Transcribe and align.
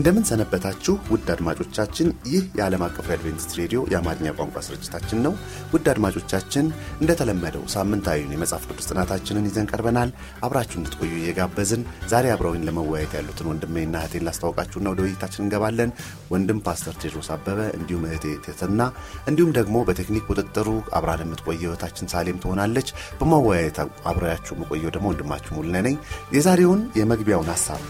እንደምን 0.00 0.24
ሰነበታችሁ 0.28 0.92
ውድ 1.12 1.26
አድማጮቻችን። 1.32 2.08
ይህ 2.30 2.42
የዓለም 2.58 2.82
አቀፍ 2.86 3.06
የአድቬንቲስት 3.08 3.50
ሬዲዮ 3.58 3.80
የአማርኛ 3.90 4.28
ቋንቋ 4.38 4.60
ስርጭታችን 4.66 5.18
ነው። 5.24 5.32
ውድ 5.72 5.86
አድማጮቻችን 5.92 6.66
እንደተለመደው 7.00 7.64
ሳምንታዊውን 7.74 8.32
የመጽሐፍ 8.34 8.64
ቅዱስ 8.68 8.88
ጥናታችንን 8.90 9.46
ይዘን 9.48 9.68
ቀርበናል። 9.72 10.10
አብራችሁ 10.46 10.76
እንድትቆዩ 10.80 11.12
እየጋበዝን 11.18 11.82
ዛሬ 12.12 12.30
አብረውኝ 12.34 12.62
ለመወያየት 12.68 13.16
ያሉትን 13.18 13.50
ወንድሜና 13.50 13.96
እህቴን 14.00 14.24
ላስታወቃችሁና 14.28 14.88
ወደ 14.94 15.02
ውይይታችን 15.06 15.44
እንገባለን። 15.44 15.92
ወንድም 16.30 16.62
ፓስተር 16.66 16.96
ቴድሮስ 17.02 17.28
አበበ 17.34 17.58
እንዲሁም 17.78 18.06
እህቴ 18.10 18.32
ቴትና 18.46 18.80
እንዲሁም 19.26 19.52
ደግሞ 19.58 19.76
በቴክኒክ 19.88 20.24
ቁጥጥሩ 20.30 20.68
አብራን 20.98 21.24
የምትቆየው 21.24 21.72
እህታችን 21.72 22.12
ሳሌም 22.14 22.40
ትሆናለች። 22.44 22.90
በማወያየት 23.20 23.80
አብሬያችሁ 24.10 24.54
የምቆየው 24.56 24.94
ደግሞ 24.96 25.06
ወንድማችሁ 25.12 25.52
ሙልነ 25.58 25.76
ነኝ። 25.88 25.98
የዛሬውን 26.36 26.82
የመግቢያውን 27.00 27.52
ሀሳብ 27.54 27.84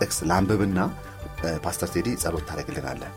ጥቅስ 0.00 0.18
ለአንብብና 0.28 0.80
ፓስተር 1.64 1.88
ቴዲ 1.94 2.08
ጸሎት 2.22 2.44
ታደረግልናለን። 2.48 3.12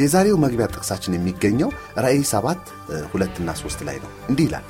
የዛሬው 0.00 0.38
መግቢያ 0.42 0.66
ጥቅሳችን 0.74 1.16
የሚገኘው 1.16 1.70
ራእይ 2.04 2.22
ሰባት 2.32 2.62
ሁለትና 3.12 3.50
ሶስት 3.62 3.82
ላይ 3.88 3.98
ነው። 4.04 4.10
እንዲህ 4.30 4.46
ይላል 4.48 4.66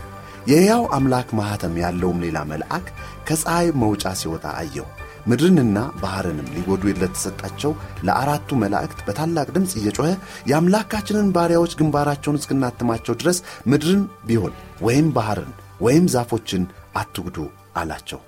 የሕያው 0.47 0.85
አምላክ 0.97 1.29
ማኅተም 1.39 1.75
ያለውም 1.83 2.23
ሌላ 2.25 2.39
መልአክ 2.51 2.87
ከፀሐይ 3.27 3.69
መውጫ 3.83 4.05
ሲወጣ 4.21 4.47
አየው። 4.61 4.87
ምድርንና 5.27 5.79
ባሕርንም 6.01 6.49
ሊጎዱ 6.55 6.83
ለተሰጣቸው 6.95 7.73
ለአራቱ 8.07 8.57
መላእክት 8.63 9.01
በታላቅ 9.07 9.47
ድምፅ 9.57 9.73
እየጮኸ 9.81 10.09
የአምላካችንን 10.51 11.29
ባሪያዎች 11.37 11.75
ግንባራቸውን 11.81 12.39
እስክናትማቸው 12.41 13.17
ድረስ 13.21 13.39
ምድርን 13.73 14.01
ቢሆን 14.29 14.55
ወይም 14.87 15.09
ባሕርን 15.17 15.53
ወይም 15.81 16.07
ዛፎችን 16.15 16.65
አትጉዱ 16.97 17.39
አላቸው። 17.77 18.21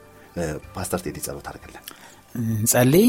ፓስተር 0.75 1.01
ቴዲ 1.05 1.19
ጸሎት 1.27 1.49
አድርግልን። 1.51 1.85
እንጸልይ። 2.55 3.09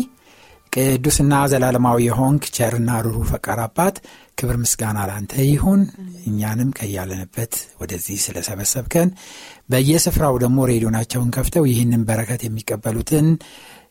ቅዱስና 0.76 1.34
ዘላለማዊ 1.52 1.98
የሆንክ 2.06 2.46
ቸርና 2.56 2.90
ሩሩ 3.06 3.18
ፈቃር 3.30 3.60
አባት 3.66 3.96
ክብር 4.38 4.56
ምስጋና 4.62 5.00
ላንተ 5.10 5.34
ይሁን። 5.48 5.82
እኛንም 6.30 6.70
ከያለንበት 6.78 7.54
ወደዚህ 7.82 8.18
ስለሰበሰብከን 8.26 9.10
በየስፍራው 9.70 10.36
ደግሞ 10.44 10.60
ሬዲዮናቸውን 10.72 11.32
ከፍተው 11.38 11.66
ይህንን 11.70 12.04
በረከት 12.10 12.44
የሚቀበሉትን 12.46 13.28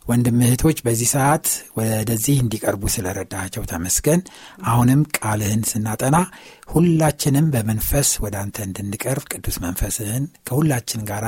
ወንድም 0.06 0.38
እህቶች 0.44 0.78
በዚህ 0.86 1.08
ሰዓት 1.14 1.46
ወደዚህ 1.78 2.36
እንዲቀርቡ 2.42 2.82
ስለረዳቸው 2.94 3.64
ተመስገን። 3.70 4.20
አሁንም 4.66 5.00
ቃልህን 5.18 5.62
ስናጠና 5.70 6.16
ሁላችንም 6.68 7.46
በመንፈስ 7.55 8.10
ወደ 8.24 8.36
አንተ 8.42 8.66
እንድንቀርብ 8.66 9.27
ቅዱስ 9.32 9.58
መንፈስህን 9.64 10.27
ከሁላችን 10.48 11.06
ጋር 11.10 11.27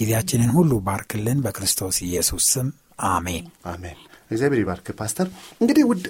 ጊዜያችንን 0.00 0.52
ሁሉ 0.58 0.82
ባርክልን። 0.86 1.42
በክርስቶስ 1.46 1.98
ኢየሱስ 2.08 2.46
ስም 2.54 2.70
አሜን 3.10 3.44
አሜን። 3.66 4.00
እግዚአብሔር 4.30 4.60
ይባርክ 4.62 4.88
ፓስተር። 4.98 5.26
እንግዲህ 5.60 5.84
ውድ 5.90 6.04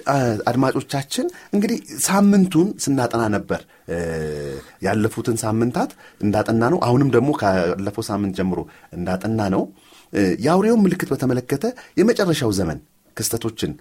አድማጮቻችን 0.49 1.25
እንግዲህ 1.53 1.77
ሳምንቱን 2.05 2.67
ስናጠና 2.83 3.23
ነበር 3.35 3.61
ያለፉትን 4.87 5.37
ሳምንታት 5.43 5.91
እንዳጠና 6.21 6.63
ነው። 6.73 6.79
አሁንም 6.87 7.09
ደግሞ 7.15 7.31
ካለፈው 7.41 8.05
ሳምንት 8.09 8.35
ጀምሮ 8.39 8.59
እንዳጠና 8.97 9.41
ነው 9.55 9.63
የአውሬውን 10.39 10.83
ምልክት 10.85 11.09
በተመለከተ 11.11 11.65
የመጨረሻው 11.99 12.51
ዘመን 12.57 12.79
ክስተቶችን 13.17 13.71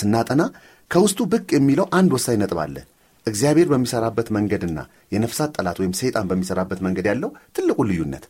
ስናጠና 0.00 0.42
ከውስጡ 0.90 1.20
ብቅ 1.32 1.48
የሚለው 1.56 1.86
አንድ 1.98 2.10
ወሳኝ 2.16 2.36
ነጥብ 2.42 2.58
አለ። 2.64 2.76
እግዚአብሔር 3.26 3.68
በሚሰራበት 3.70 4.28
መንገድና 4.36 4.78
የነፍሳት 5.14 5.52
ጠላት 5.56 5.76
ወይም 5.82 5.92
ሰይጣን 6.00 6.26
በሚሰራበት 6.30 6.80
መንገድ 6.86 7.06
ያለው 7.10 7.30
ትልቁ 7.56 7.78
ልዩነት 7.88 8.24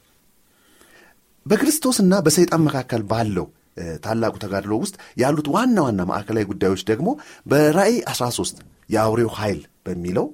በክርስቶስና 1.47 2.15
በሰይጣን 2.27 2.63
መካከል 2.67 3.03
ባለው 3.11 3.47
ታላቁ 4.05 4.35
ተጋድሎ 4.43 4.73
ውስጥ 4.83 4.97
ያሉት 5.23 5.47
ዋና 5.55 5.77
ዋና 5.87 6.01
ማዕከላዊ 6.11 6.45
ጉዳዮች 6.51 6.83
ደግሞ 6.91 7.09
በራእይ 7.47 7.97
13 8.13 8.59
የአውሬው 8.95 9.31
ኃይል 9.39 9.61
በሚለው 9.87 10.27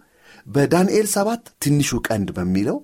በዳንኤል 0.47 1.07
7 1.15 1.51
ትንሹ 1.65 2.01
ቀንድ 2.09 2.29
በሚለው 2.37 2.79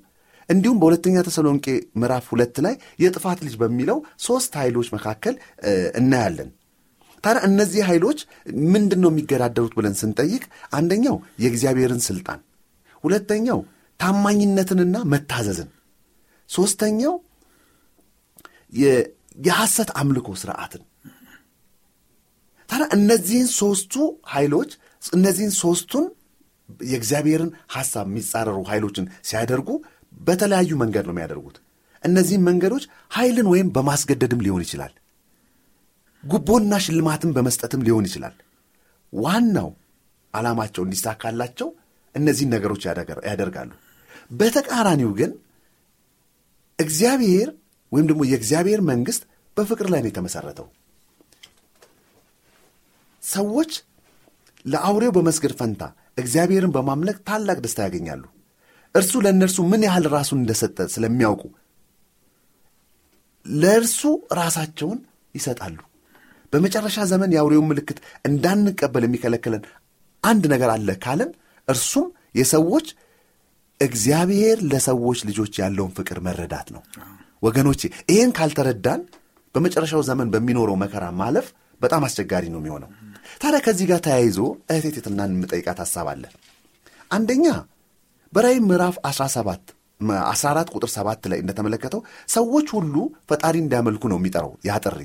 እንዲሁም 0.49 0.77
በሁለተኛ 0.81 1.17
ተሰሎንቄ 1.27 1.67
ምዕራፍ 2.01 2.27
ሁለት 2.33 2.57
ላይ 2.65 2.75
የጥፋት 3.03 3.39
ልጅ 3.47 3.55
በሚለው 3.63 3.99
ሦስት 4.27 4.53
ኃይሎች 4.61 4.89
መካከል 4.95 5.35
እናያለን። 6.01 6.51
ታዲያ 7.25 7.41
እነዚህ 7.49 7.83
ኃይሎች 7.89 8.19
ምንድን 8.75 9.01
ነው 9.05 9.11
የሚገዳደሩት 9.13 9.73
ብለን 9.79 9.95
ስንጠይቅ 10.01 10.43
አንደኛው 10.73 11.17
የእግዚአብሔርን 11.43 12.03
ሥልጣን፣ 12.07 12.41
ሁለተኛው 13.05 13.61
ታማኝነትንና 14.01 14.97
መታዘዝን፣ 15.13 15.71
ሦስተኛው 16.51 17.15
የሐሰት 19.37 19.91
አምልኮ 20.01 20.29
ስርዓትን። 20.41 20.83
ታዲያ 22.69 22.87
እነዚህን 22.97 23.49
ሦስቱ 23.59 23.95
ኃይሎች 24.31 24.71
እነዚህን 25.13 25.53
ሦስቱን 25.61 26.05
የእግዚአብሔርን 26.87 27.51
ሐሳብ 27.75 28.07
የሚጻረሩ 28.11 28.59
ኃይሎችን 28.71 29.11
ሲያደርጉ 29.29 29.69
በተለያዩ 30.21 30.71
መንገድ 30.83 31.05
ነው 31.09 31.15
የሚያደርጉት። 31.15 31.57
እነዚህም 32.03 32.47
መንገዶች 32.49 32.85
ኃይልን 33.13 33.47
ወይም 33.53 33.69
በማስገደድም 33.77 34.43
ሊሆን 34.47 34.63
ይችላል፣ 34.67 34.93
ጉቦና 36.25 36.75
ሽልማትን 36.85 37.31
በመስጠትም 37.37 37.85
ሊሆን 37.87 38.07
ይችላል። 38.09 38.35
ዋናው 39.13 39.69
ዓላማቸው 40.35 40.83
እንዲሳካላቸው 40.87 41.69
እነዚህን 42.15 42.53
ነገሮች 42.55 42.83
ያደርጋሉ። 43.29 43.71
በተቃራኒው 44.31 45.11
ግን 45.19 45.31
እግዚአብሔር 46.79 47.49
ወይም 47.93 48.07
ደግሞ 48.11 48.23
የእግዚአብሔር 48.29 48.81
መንግሥት 48.91 49.23
በፍቅር 49.57 49.87
ላይ 49.93 50.01
ነው 50.03 50.11
የተመሠረተው። 50.11 50.67
ሰዎች 53.23 53.73
ለአውሬው 54.65 55.13
በመስገድ 55.17 55.53
ፈንታ 55.59 55.83
እግዚአብሔርን 56.19 56.73
በማምለክ 56.75 57.17
ታላቅ 57.29 57.59
ደስታ 57.65 57.81
ያገኛሉ። 57.87 58.25
እርሱ 58.95 59.13
ለእነርሱ 59.25 59.59
ምን 59.71 59.83
ያህል 59.87 60.05
ራሱን 60.15 60.39
እንደሰጠ 60.43 60.79
ስለሚያውቁ 60.95 61.43
ለእርሱ 63.47 64.01
ራሳቸውን 64.39 64.99
ይሰጣሉ። 65.35 65.79
በመጨረሻ 66.53 66.99
ዘመን 67.11 67.35
የአውሬውን 67.35 67.69
ምልክት 67.71 67.99
እንዳንቀበል 68.29 69.05
የሚከለክለን 69.07 69.63
አንድ 70.23 70.45
ነገር 70.53 70.71
አለ 70.75 70.91
ካለን 71.05 71.31
እርሱም 71.69 72.07
የሰዎች 72.39 72.87
እግዚአብሔር 73.81 74.59
ለሰዎች 74.71 75.19
ልጆች 75.29 75.55
ያለውን 75.63 75.93
ፍቅር 75.97 76.19
መረዳት 76.27 76.69
ነው። 76.75 76.83
ወገኖቼ 77.43 77.81
ይህን 78.11 78.31
ካልተረዳን 78.33 79.01
በመጨረሻው 79.55 80.03
ዘመን 80.03 80.29
በሚኖረው 80.31 80.77
መከራ 80.77 81.05
ማለፍ 81.21 81.47
በጣም 81.81 82.05
አስቸጋሪ 82.07 82.45
ነው 82.53 82.61
የሚሆነው። 82.61 82.91
ታዲያ 83.41 83.59
ከዚህ 83.65 83.87
ጋር 83.91 84.01
ተያይዞ 84.07 84.39
እህቴ 84.73 84.97
የምጠይቃት 85.31 85.79
ሀሳብ 85.85 86.07
አለ። 86.13 86.25
አንደኛ 87.11 87.47
በራእይ 88.33 88.59
ምዕራፍ 88.69 88.97
17 89.09 89.75
14 90.29 90.73
ቁጥር 90.75 90.91
7 90.95 91.29
ላይ 91.33 91.39
እንደተመለከተው 91.43 92.01
ሰዎች 92.29 92.67
ሁሉ 92.77 92.95
ፈጣሪ 93.31 93.57
እንዲያመልኩ 93.63 94.03
ነው 94.13 94.19
የሚጠራው 94.21 94.53
ያ 94.69 94.79
ጥሪ። 94.85 94.99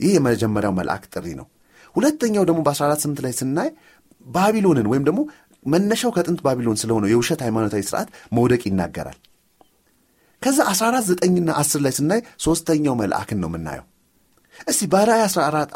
ይህ 0.00 0.12
የመጀመሪያው 0.16 0.72
መልአክ 0.78 1.04
ጥሪ 1.14 1.26
ነው። 1.38 1.46
ሁለተኛው 1.94 2.44
ደግሞ 2.44 2.60
በ14 2.66 3.06
8 3.06 3.22
ላይ 3.24 3.32
ስናይ 3.32 3.68
ባቢሎንን 4.26 4.88
ወይም 4.92 5.04
ደግሞ 5.08 5.20
መነሻው 5.66 6.10
ከጥንት 6.16 6.40
ባቢሎን 6.44 6.80
ስለሆነው 6.82 7.08
የውሸት 7.10 7.40
ሃይማኖታዊ 7.46 7.82
ስርዓት 7.82 8.08
መውደቅ 8.32 8.62
ይናገራል። 8.68 9.16
ከዛ 10.46 10.58
14 10.70 11.22
9ና 11.26 11.50
10 11.60 11.80
ላይ 11.84 11.92
ስናይ 11.94 12.20
ሦስተኛው 12.44 12.94
መልአክን 13.00 13.38
ነው 13.42 13.48
የምናየው። 13.50 13.86
እስቲ 14.66 14.82
በራእይ 14.92 15.22
14 15.26 15.72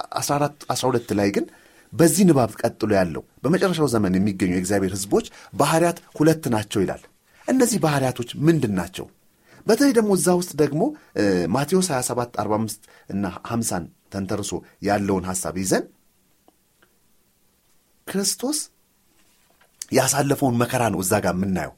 12 0.73 1.15
ላይ 1.19 1.29
ግን 1.37 1.47
በዚህ 1.93 2.25
ንባብ 2.29 2.51
ቀጥሎ 2.61 2.91
ያለው 2.99 3.23
በመጨረሻው 3.43 3.89
ዘመን 3.95 4.17
የሚገኙ 4.19 4.53
የእግዚአብሔር 4.55 4.93
ሕዝቦች 4.97 5.27
ባህርያት 5.55 5.99
ሁለት 6.19 6.45
ናቸው 6.55 6.81
ይላል። 6.85 7.03
እነዚህ 7.49 7.79
ባህርያቶች 7.85 8.31
ምንድን 8.47 8.75
ናቸው? 8.79 9.07
በተለይ 9.67 9.93
ደግሞ 9.99 10.11
እዛ 10.19 10.29
ውስጥ 10.41 10.53
ደግሞ 10.63 10.83
ማቴዎስ 11.55 11.89
27 11.93 12.39
45 12.43 12.81
እና 13.11 13.25
50ን 13.51 13.85
ተንተርሶ 14.13 14.53
ያለውን 14.89 15.27
ሐሳብ 15.31 15.57
ይዘን 15.63 15.85
ክርስቶስ 18.07 18.61
ያሳለፈውን 19.93 20.59
መከራ 20.63 20.83
ነው 20.95 21.01
እዛ 21.05 21.15
ጋር 21.25 21.35
የምናየው። 21.37 21.75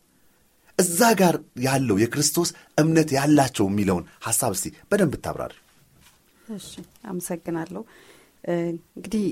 እዛ 0.85 1.01
ጋር 1.21 1.37
ያለው 1.67 1.97
የክርስቶስ 2.03 2.51
እምነት 2.79 3.11
ያላቸው 3.17 3.67
የሚለውን 3.71 4.05
ሐሳብ 4.27 4.53
እስቲ 4.57 4.69
በደንብ 4.91 5.13
ብታብራሪ። 5.15 5.55
እሺ፣ 6.55 6.71
አመሰግናለሁ። 7.11 7.83
እንግዲህ 8.95 9.25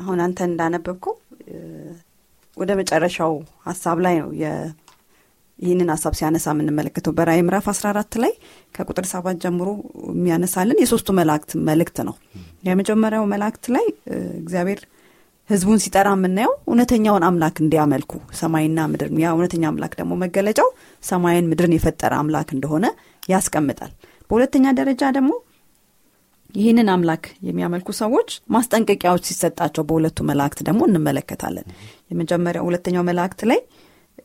አሁን 0.00 0.18
አንተ 0.24 0.38
እንዳነበብከው 0.48 1.14
ወደ 2.56 2.70
መጨረሻው 2.80 3.32
ሀሳብ 3.66 3.98
ላይ 4.04 4.14
ነው 4.20 4.28
ይህንን 5.58 5.90
ሀሳብ 5.92 6.14
ሲያነሳ 6.18 6.46
የምንመለከተው 6.54 7.12
በራእይ 7.18 7.42
ምዕራፍ 7.44 7.66
14 7.72 8.16
ላይ 8.22 8.32
ከቁጥር 8.74 9.06
ሰባት 9.12 9.36
ጀምሮ 9.44 9.68
የሚያነሳልን 10.10 10.80
የሶስቱ 10.82 11.08
መላእክት 11.18 11.50
መልእክት 11.68 11.98
ነው 12.08 12.14
የመጀመሪያው 12.68 13.24
መላእክት 13.32 13.66
ላይ 13.76 13.86
እግዚአብሔር 14.40 14.80
ህዝቡን 15.50 15.80
ሲጠራ 15.82 16.08
የምናየው 16.14 16.52
እውነተኛውን 16.68 17.24
አምላክ 17.26 17.56
እንዲያመልኩ 17.64 18.12
ሰማይና 18.38 18.86
ምድር። 18.92 19.10
ያ 19.22 19.32
እውነተኛ 19.34 19.64
አምላክ 19.70 19.92
ደግሞ 20.00 20.12
መገለጫው 20.22 20.68
ሰማይን 21.02 21.48
ምድርን 21.50 21.74
የፈጠረ 21.76 22.12
አምላክ 22.22 22.48
እንደሆነ 22.56 22.86
ያስቀምጣል። 23.28 23.92
በሁለተኛ 24.30 24.66
ደረጃ 24.78 25.02
ደግሞ 25.16 25.32
ይህንን 26.54 26.88
አምላክ 26.92 27.24
የሚያመልኩ 27.46 27.88
ሰዎች 28.00 28.28
ማስጠንቀቂያዎች 28.54 29.24
ሲሰጣቸው 29.30 29.84
በሁለቱ 29.88 30.18
መላእክት 30.28 30.60
ደግሞ 30.68 30.82
እንመለከታለን። 30.88 31.66
የመጀመሪያው 32.10 32.66
ሁለተኛው 32.68 33.04
መላእክት 33.10 33.40
ላይ 33.50 33.60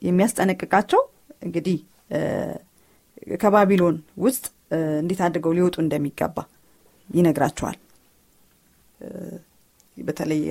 የሚያስጠነቅቃቸው 0.07 1.01
እንግዲህ 1.45 1.77
ከባቢሎን 3.41 3.95
ውስጥ 4.23 4.43
እንዴት 4.99 5.21
አድርገው 5.25 5.53
ሊወጡ 5.57 5.75
እንደሚገባ 5.83 6.37
ይነግራቸዋል። 7.09 7.77
በተለይ 9.97 10.41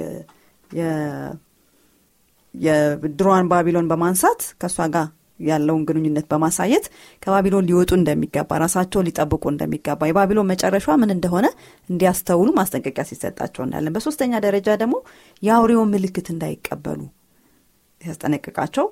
የድሮዋን 2.55 3.49
ባቢሎን 3.51 3.89
በማንሳት 3.91 4.41
ከእሷ 4.61 4.87
ጋር 4.95 5.07
ያለውን 5.41 5.83
ግንኙነት 5.89 6.27
በማሳየት 6.31 6.87
ከባቢሎን 7.23 7.67
ሊወጡ 7.69 7.91
እንደሚገባ 7.99 8.59
ራሳቸውን 8.63 9.07
ሊጠብቁ 9.09 9.45
እንደሚገባ 9.53 10.09
የባቢሎን 10.09 10.49
መጨረሻ 10.51 10.97
ምን 11.03 11.13
እንደሆነ 11.15 11.47
እንዲያስተውሉ 11.89 12.49
ማስጠንቀቂያ 12.59 13.05
ሲሰጣቸው 13.11 13.63
እናያለን። 13.67 13.95
በሶስተኛ 13.97 14.33
ደረጃ 14.47 14.69
ደግሞ 14.83 14.97
የአውሬውን 15.43 15.93
ምልክት 15.95 16.29
እንዳይቀበሉ 16.35 17.01
ሲያስጠነቅቃቸው 18.01 18.87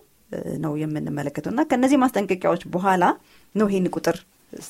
ነው 0.65 0.73
የምንመለከተው። 0.81 1.53
እና 1.55 1.63
ከእነዚህ 1.69 2.01
ማስጠንቀቂያዎች 2.03 2.65
በኋላ 2.73 3.05
ነው 3.55 3.69
ይህን 3.71 3.87
ቁጥር 3.97 4.17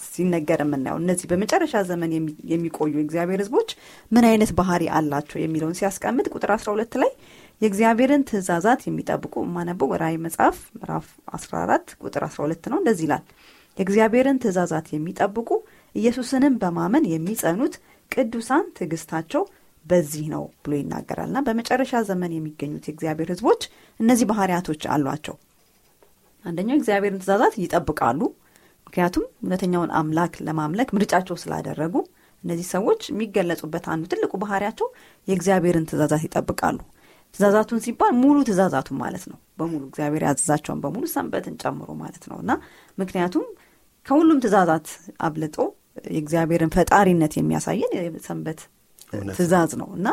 ሲነገር 0.06 0.60
የምናየው። 0.62 0.98
እነዚህ 1.02 1.26
በመጨረሻ 1.30 1.82
ዘመን 1.88 2.10
የሚ- 2.14 2.36
የሚቆዩ 2.50 2.92
የእግዚአብሔር 2.98 3.40
ህዝቦች 3.42 3.70
ምን 4.12 4.24
አይነት 4.28 4.50
ባህሪ 4.58 4.84
አላቸው 4.96 5.38
የሚለውን 5.42 5.76
ሲያስቀምጥ 5.78 6.26
ቁጥር 6.34 6.52
12 6.56 6.96
ላይ 7.02 7.12
የእግዚአብሔርን 7.60 8.24
ትእዛዛት 8.28 8.80
የሚጠብቁ 8.86 9.34
የማነበው 9.44 9.92
ራእይ 10.02 10.16
መጽሐፍ 10.24 10.56
ምዕራፍ 10.76 11.06
14 11.36 11.94
ቁጥር 12.02 12.24
12 12.28 12.68
ነው። 12.72 12.78
እንደዚህ 12.80 13.06
ይላል። 13.08 13.24
የእግዚአብሔርን 13.76 14.40
ትእዛዛት 14.42 14.86
የሚጠብቁ 14.92 15.48
ኢየሱስንም 15.94 16.54
በማመን 16.62 17.04
የሚጸኑት 17.12 17.74
ቅዱሳን 18.10 18.64
ትዕግስታቸው 18.76 19.42
በዚህ 19.86 20.24
ነው 20.32 20.44
ብሎ 20.62 20.72
ይናገራል። 20.78 21.28
እና 21.30 21.38
በመጨረሻ 21.44 22.00
ዘመን 22.08 22.32
የሚገኙት 22.34 22.84
የእግዚአብሔር 22.88 23.28
ህዝቦች 23.32 23.62
እነዚህ 24.00 24.26
ባህሪያቶች 24.30 24.82
አሏቸው። 24.94 25.36
አንደኛው 26.44 26.74
የእግዚአብሔርን 26.74 27.20
ትእዛዛት 27.20 27.54
ይጠብቃሉ 27.62 28.20
ምክንያቱም 28.88 29.24
እውነተኛውን 29.42 29.90
አምላክ 29.98 30.34
ለማምለክ 30.46 30.88
ምርጫቸው 30.96 31.36
ስላደረጉ 31.42 31.94
እነዚህ 32.44 32.66
ሰዎች 32.74 33.00
የሚገለጹበት 33.10 33.84
አንዱ 33.92 34.04
ትልቁ 34.12 34.32
ባህሪያቸው 34.42 34.88
የእግዚአብሔርን 35.28 35.86
ትእዛዛት 35.90 36.22
ይጠብቃሉ። 36.26 36.78
ትእዛዛቱን 37.34 37.80
ሲባል 37.84 38.12
ሙሉ 38.20 38.36
ትእዛዛቱን 38.48 38.96
ማለት 39.02 39.24
ነው። 39.30 39.38
በሙሉ 39.58 39.82
እግዚአብሔር 39.90 40.22
ያዘዛቸውን 40.28 40.80
በሙሉ 40.84 41.04
ሰንበትን 41.14 41.56
ጨምሮ 41.62 41.88
ማለት 42.02 42.24
ነው። 42.30 42.38
እና 42.42 42.52
ምክንያቱም 42.98 43.44
ከሁሉም 44.06 44.38
ትእዛዛት 44.44 44.86
አብልጦ 45.26 45.56
የእግዚአብሔርን 46.10 46.72
ፈጣሪነት 46.76 47.32
የሚያሳየን 47.38 47.92
የሰንበት 47.98 48.60
ትእዛዝ 49.36 49.72
ነው። 49.80 49.88
እና 49.98 50.08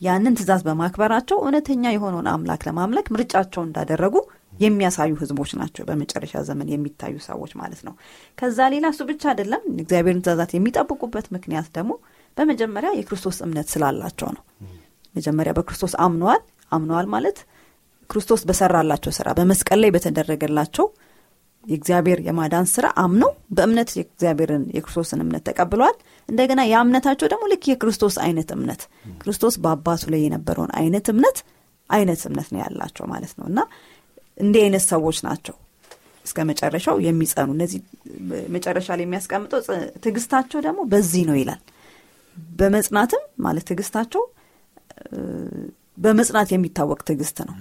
ያንን 0.00 0.36
ትእዛዝ 0.38 0.62
በማክበራቸው 0.66 1.38
እውነተኛ 1.42 1.84
የሆነውን 1.94 2.28
አምላክ 2.32 2.62
ለማምለክ 2.68 3.08
ምርጫቸው 3.14 3.62
እንዳደረጉ 3.66 4.14
የሚያሳዩ 4.60 5.12
ህዝቦች 5.20 5.50
ናቸው። 5.60 5.84
በመጨረሻ 5.88 6.42
ዘመን 6.48 6.68
የሚታዩ 6.72 7.14
ሰዎች 7.26 7.52
ማለት 7.60 7.80
ነው። 7.86 7.94
ከዛ 8.38 8.68
ሌላ 8.74 8.86
እሱ 8.92 9.02
ብቻ 9.10 9.22
አይደለም። 9.32 9.62
እግዚአብሔርን 9.76 10.22
ትእዛዛት 10.24 10.52
የሚጠብቁበት 10.56 11.28
ምክንያት 11.36 11.68
ደግሞ 11.76 11.92
በመጀመሪያ 12.36 12.90
የክርስቶስ 12.98 13.38
እምነት 13.46 13.68
ስላላቸው 13.74 14.30
ነው። 14.36 14.42
መጀመሪያ 15.14 15.52
በክርስቶስ 15.56 15.94
አምነዋል 16.04 16.42
አምነዋል 16.72 17.06
ማለት 17.14 17.38
ክርስቶስ 18.10 18.42
በሰራላቸው 18.48 19.12
ስራ 19.16 19.28
በመስቀል 19.38 19.78
ላይ 19.82 19.90
በተደረገላቸው 19.90 20.86
የእግዚአብሔር 21.64 22.18
የማዳን 22.26 22.66
ስራ 22.72 22.86
አምነው 22.96 23.30
በእምነት 23.50 23.90
የእግዚአብሔርን 23.96 24.62
የክርስቶስን 24.76 25.20
እምነት 25.24 25.42
ተቀብለዋል። 25.48 25.96
እንደገና 26.28 26.60
ያ 26.66 26.76
ደግሞ 27.26 27.44
ልክ 27.52 27.64
የክርስቶስ 27.70 28.16
አይነት 28.24 28.50
እምነት 28.56 28.82
ክርስቶስ 29.18 29.56
በአባቱ 29.64 30.04
ላይ 30.14 30.22
የነበረውን 30.24 30.72
አይነት 30.80 31.08
እምነት 31.08 31.38
አይነት 31.90 32.20
እምነት 32.28 32.48
ነው 32.54 32.60
ያላቸው 32.62 33.04
ማለት 33.06 33.32
ነው። 33.38 33.46
እና 33.50 33.60
እንዲህ 34.40 34.60
አይነት 34.64 34.84
ሰዎች 34.88 35.18
ናቸው 35.26 35.56
እስከ 36.24 36.38
መጨረሻው 36.48 36.96
የሚጸኑ። 37.04 37.48
እነዚህ 37.56 37.80
መጨረሻ 38.54 38.88
ላይ 38.92 39.04
የሚያስቀምጠው 39.06 39.60
ትዕግስታቸው 40.02 40.58
ደግሞ 40.66 40.80
በዚህ 40.92 41.22
ነው 41.28 41.36
ይላል። 41.40 41.60
በመጽናትም 42.56 43.22
ማለት 43.44 43.64
ትዕግስታቸው 43.68 44.22
እ፣ 45.08 45.18
በመጽናት 45.98 46.48
የሚታወቅ 46.52 47.00
ትዕግስት 47.08 47.38
ነው። 47.46 47.54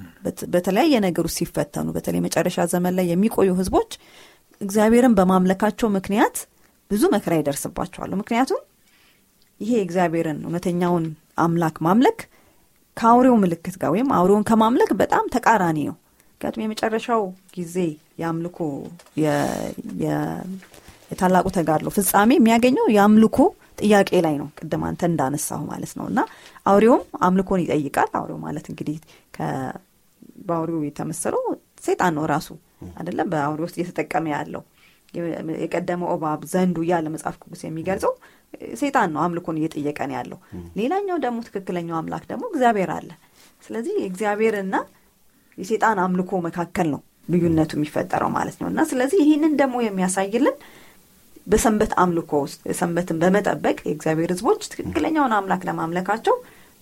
በተለያየ 0.53 0.95
ነገር 1.05 1.23
ውስጥ 1.27 1.37
ሲፈተኑ 1.41 1.87
በተለይ 1.95 2.21
መጨረሻ 2.25 2.65
ዘመን 2.73 2.93
ላይ 2.97 3.05
የሚቆዩ 3.11 3.49
ህዝቦች 3.59 3.91
እግዚአብሔርን 4.61 5.13
በማምለካቸው 5.17 5.89
ምክንያት 5.95 6.37
ብዙ 6.91 7.03
መከራ 7.13 7.33
ይደርስባቸዋል። 7.39 8.11
ምክንያቱም 8.21 8.61
ይሄ 9.61 9.71
እግዚአብሔርን 9.85 10.39
እውነተኛውን 10.45 11.05
አምላክ 11.43 11.77
ማምለክ 11.85 12.19
ከአውሬው 12.97 13.35
ምልክት 13.41 13.75
ጋር 13.81 13.89
ወይም 13.93 14.09
አውሬውን 14.15 14.45
ከማምለክ 14.49 14.91
በጣም 15.01 15.25
ተቃራኒ 15.35 15.79
ነው 15.89 15.97
ምክንያቱም 16.41 16.61
የመጨረሻው 16.63 17.23
ጊዜ 17.55 17.75
የአምልኮ 18.19 18.57
የታላቁ 21.11 21.47
ተጋድሎ 21.55 21.89
ፍጻሜ 21.95 22.31
የሚያገኘው 22.37 22.85
የአምልኮ 22.93 23.37
ጥያቄ 23.79 24.09
ላይ 24.25 24.35
ነው። 24.41 24.47
ቅድም 24.59 24.83
አንተ 24.87 25.01
እንዳነሳሁ 25.09 25.59
ማለት 25.71 25.91
ነው። 25.99 26.05
እና 26.11 26.19
አውሬውም 26.65 27.03
አምልኮን 27.27 27.61
ይጠይቃል። 27.63 28.09
አውሬው 28.19 28.39
ማለት 28.45 28.65
እንግዲህ 28.71 28.97
በአውሬው 30.47 30.81
የተመሰለው 30.87 31.41
ሴጣን 31.85 32.15
ነው 32.17 32.25
ራሱ 32.33 32.47
አይደለም? 32.95 33.27
በአውሬ 33.31 33.59
ውስጥ 33.65 33.77
እየተጠቀመ 33.79 34.25
ያለው 34.35 34.63
የቀደመው 35.63 36.09
እባብ 36.15 36.41
ዘንዱ 36.51 36.77
እያለ 36.85 37.05
መጽሐፍ 37.13 37.35
ቅዱስ 37.43 37.61
የሚገልጸው 37.65 38.13
ሴጣን 38.75 39.11
ነው 39.13 39.21
አምልኮን 39.25 39.59
እየጠየቀ 39.59 39.99
ነው 40.09 40.15
ያለው። 40.17 40.39
ሌላኛው 40.77 41.19
ደግሞ 41.25 41.39
ትክክለኛው 41.47 41.97
አምላክ 41.99 42.23
ደግሞ 42.31 42.45
እግዚአብሔር 42.51 42.91
አለ። 42.97 43.09
ስለዚህ 43.63 43.93
የእግዚአብሔርና 44.01 44.75
የሴጣን 45.59 45.99
አምልኮ 46.03 46.31
መካከል 46.45 46.87
ነው 46.93 47.01
ልዩነቱ 47.29 47.71
የሚፈጠረው 47.77 48.29
ማለት 48.35 48.57
ነው። 48.61 48.67
እና 48.71 48.83
ስለዚህ 48.91 49.19
ይህንን 49.23 49.53
ደግሞ 49.59 49.77
የሚያሳይልን 49.83 50.55
በሰንበት 51.47 51.91
አምልኮ 52.01 52.31
ውስጥ 52.43 52.61
ሰንበትን 52.79 53.17
በመጠበቅ 53.21 53.77
የእግዚአብሔር 53.83 54.31
ህዝቦች 54.33 54.61
ትክክለኛውን 54.71 55.35
አምላክ 55.37 55.61
ለማምለካቸው 55.69 56.35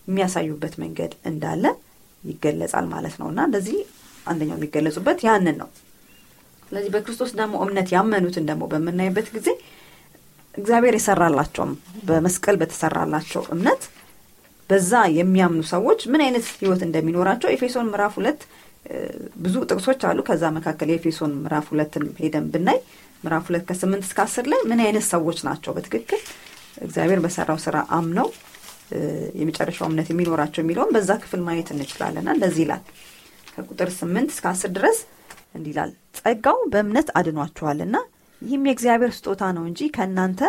የሚያሳዩበት 0.08 0.74
መንገድ 0.84 1.12
እንዳለ 1.30 1.66
ይገለጻል 2.24 2.86
ማለት 2.94 3.16
ነው። 3.22 3.28
እና 3.32 3.40
እንደዚህ 3.50 3.78
አንደኛው 4.26 4.58
የሚገለጹበት 4.58 5.20
ያንን 5.28 5.58
ነው። 5.62 5.70
ስለዚህ 6.68 6.90
በክርስቶስ 6.94 7.32
ደግሞ 7.38 7.56
እምነት 7.66 7.90
ያመኑትን 7.96 8.48
ደግሞ 8.50 8.64
በምናይበት 8.72 9.28
ጊዜ 9.36 9.50
እግዚአብሔር 10.56 10.96
የሰራላቸውም 10.98 11.72
በመስቀል 12.08 12.56
በተሰራላቸው 12.62 13.44
እምነት 13.56 13.82
በዛ 14.70 14.92
የሚያምኑ 15.18 15.62
ሰዎች 15.72 16.00
ምን 16.12 16.22
አይነት 16.26 16.46
ህይወት 16.56 16.82
እንደሚኖራቸው 16.88 17.52
ኤፌሶን 17.54 17.90
ምዕራፍ 17.92 18.16
ሁለት 18.20 18.42
ብዙ 19.44 19.56
ጥቅሶች 19.70 20.02
አሉ። 20.10 20.20
ከዛ 20.28 20.44
መካከል 20.58 20.90
የኤፌሶን 20.92 21.32
ምዕራፍ 21.40 21.66
ሁለትን 21.72 22.06
ሄደን 22.20 22.46
ብናይ 22.54 22.80
ምዕራፍ 23.24 23.46
ሁለት 23.50 23.64
ከስምንት 23.70 24.04
እስከ 24.08 24.20
አስር 24.26 24.46
ላይ 24.52 24.62
ምን 24.70 24.80
አይነት 24.86 25.06
ሰዎች 25.14 25.40
ናቸው? 25.48 25.72
በትክክል 25.78 26.22
እግዚአብሔር 26.82 27.20
በሰራው 27.24 27.60
ስራ 27.64 27.78
አምነው 27.98 28.28
የመጨረሻው 29.40 29.88
እምነት 29.90 30.08
የሚኖራቸው 30.12 30.62
የሚለውን 30.64 30.92
በዛ 30.96 31.12
ክፍል 31.24 31.42
ማየት 31.48 31.70
እንችላለንና 31.74 32.30
እንደዚህ 32.36 32.62
ይላል። 32.66 32.84
ከቁጥር 33.54 33.90
ስምንት 33.98 34.30
እስከ 34.34 34.46
አስር 34.52 34.72
ድረስ 34.78 34.98
እንዲህ 35.56 35.72
ይላል። 35.74 35.92
ጸጋው 36.20 36.60
በእምነት 36.74 37.10
አድኗችኋልና 37.20 37.98
ይህም 38.42 38.66
የእግዚአብሔር 38.70 39.12
ስጦታ 39.18 39.44
ነው 39.58 39.64
እንጂ 39.70 39.82
ከእናንተ 39.96 40.42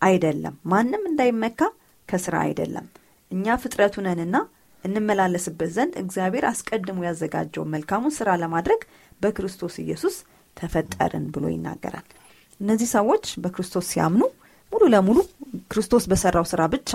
አይደለም። 0.00 0.54
ማንም 0.72 1.02
እንዳይመካ 1.10 1.60
ከስራ 2.08 2.34
አይደለም። 2.46 2.86
እኛ 3.30 3.56
ፍጥረቱ 3.62 3.94
ነንና 4.06 4.36
እንመላለስበት 4.86 5.70
ዘንድ 5.76 5.94
እግዚአብሔር 6.02 6.44
አስቀድሞ 6.50 7.04
ያዘጋጀውን 7.06 7.72
መልካሙን 7.74 8.14
ስራ 8.18 8.30
ለማድረግ 8.42 8.80
በክርስቶስ 9.20 9.76
ኢየሱስ 9.84 10.16
ተፈጠርን 10.56 11.26
ብሎ 11.34 11.44
ይናገራል። 11.52 12.06
እነዚህ 12.60 12.88
ሰዎች 12.96 13.24
በክርስቶስ 13.42 13.86
ሲያምኑ 13.92 14.22
ሙሉ 14.72 14.82
ለሙሉ 14.94 15.18
ክርስቶስ 15.70 16.04
በሰራው 16.10 16.44
ስራ 16.50 16.62
ብቻ 16.72 16.90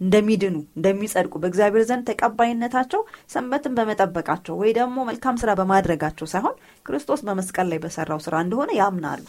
እንደሚድኑ 0.00 0.56
እንደሚጸድቁ 0.76 1.34
በእግዚአብሔር 1.42 1.84
ዘንድ 1.90 2.04
ተቀባይነታቸው 2.10 3.00
ሰንበትን 3.32 3.76
በመጠበቃቸው 3.78 4.54
ወይ 4.60 4.70
ደግሞ 4.78 4.96
መልካም 5.08 5.38
ስራ 5.42 5.50
በማድረጋቸው 5.60 6.26
ሳይሆን 6.32 6.56
ክርስቶስ 6.86 7.20
በመስቀል 7.28 7.68
ላይ 7.72 7.78
በሰራው 7.84 8.20
ስራ 8.26 8.36
እንደሆነ 8.44 8.70
ያምናሉ። 8.80 9.24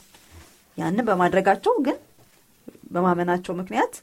ያንን 0.77 1.05
በማድረጋቸው 1.09 1.75
ግን 1.87 1.97
በማመናቸው 2.91 3.53
ምክንያት 3.61 3.93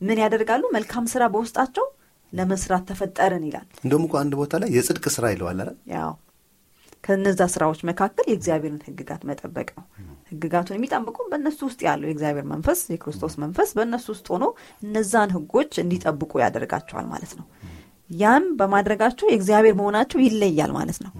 ምን 0.00 0.18
ያደርጋሉ? 0.22 0.62
መልካም 0.74 1.04
ስራ 1.12 1.22
በውስጣቸው 1.32 1.86
ለመስራት 2.32 2.84
ተፈጠርን 2.88 3.44
ይላል 3.48 3.66
እንደውም 3.84 4.04
እኮ 4.06 4.16
አንድ 4.20 4.32
ቦታ 4.40 4.60
ላይ 4.62 4.70
የጽድቅ 4.76 5.04
ስራ 5.14 5.24
ይለዋል 5.32 5.60
አይደል? 5.62 5.76
ያው 5.94 6.12
ከነዛ 7.04 7.40
ስራዎች 7.52 7.80
መካከል 7.88 8.26
የእግዚአብሔርን 8.28 8.80
ህግጋት 8.86 9.22
መጠበቅ 9.28 9.68
ነው። 9.76 9.84
ህግጋቱን 10.30 10.76
የሚጠብቁ 10.76 11.16
በእነሱ 11.30 11.58
ውስጥ 11.68 11.80
ያለው 11.86 12.06
የእግዚአብሔር 12.08 12.46
መንፈስ 12.52 12.80
የክርስቶስ 12.92 13.34
መንፈስ 13.42 13.70
በእነሱ 13.76 14.06
ውስጥ 14.14 14.26
ሆኖ 14.34 14.44
እነዛን 14.82 15.30
ህጎች 15.36 15.72
እንዲጠብቁ 15.82 16.32
ያደርጋቸዋል 16.42 17.06
ማለት 17.12 17.32
ነው። 17.38 17.46
ያም 18.14 18.44
በማድረጋቸው 18.58 19.26
የእግዚአብሔር 19.28 19.74
መሆናቸው 19.80 20.18
ይለያል 20.24 20.70
ማለት 20.76 20.98
ነው። 21.04 21.12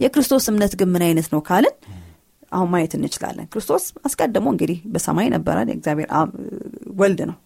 የክርስቶስ 0.00 0.44
እምነት 0.50 0.74
ግን 0.80 0.90
ምን 0.94 1.04
አይነት 1.06 1.28
ነው 1.32 1.40
ካልን 1.48 1.76
አሁን 2.56 2.68
ማየት 2.72 2.92
እንችላለን። 2.98 3.46
ክርስቶስ 3.52 3.84
አስቀድሞ 4.06 4.46
እንግዲህ 4.54 4.78
በሰማይ 4.92 5.28
ነበረ። 5.34 5.56
የእግዚአብሔር 5.66 6.08
ወልድ 7.00 7.20
ነው። 7.30 7.36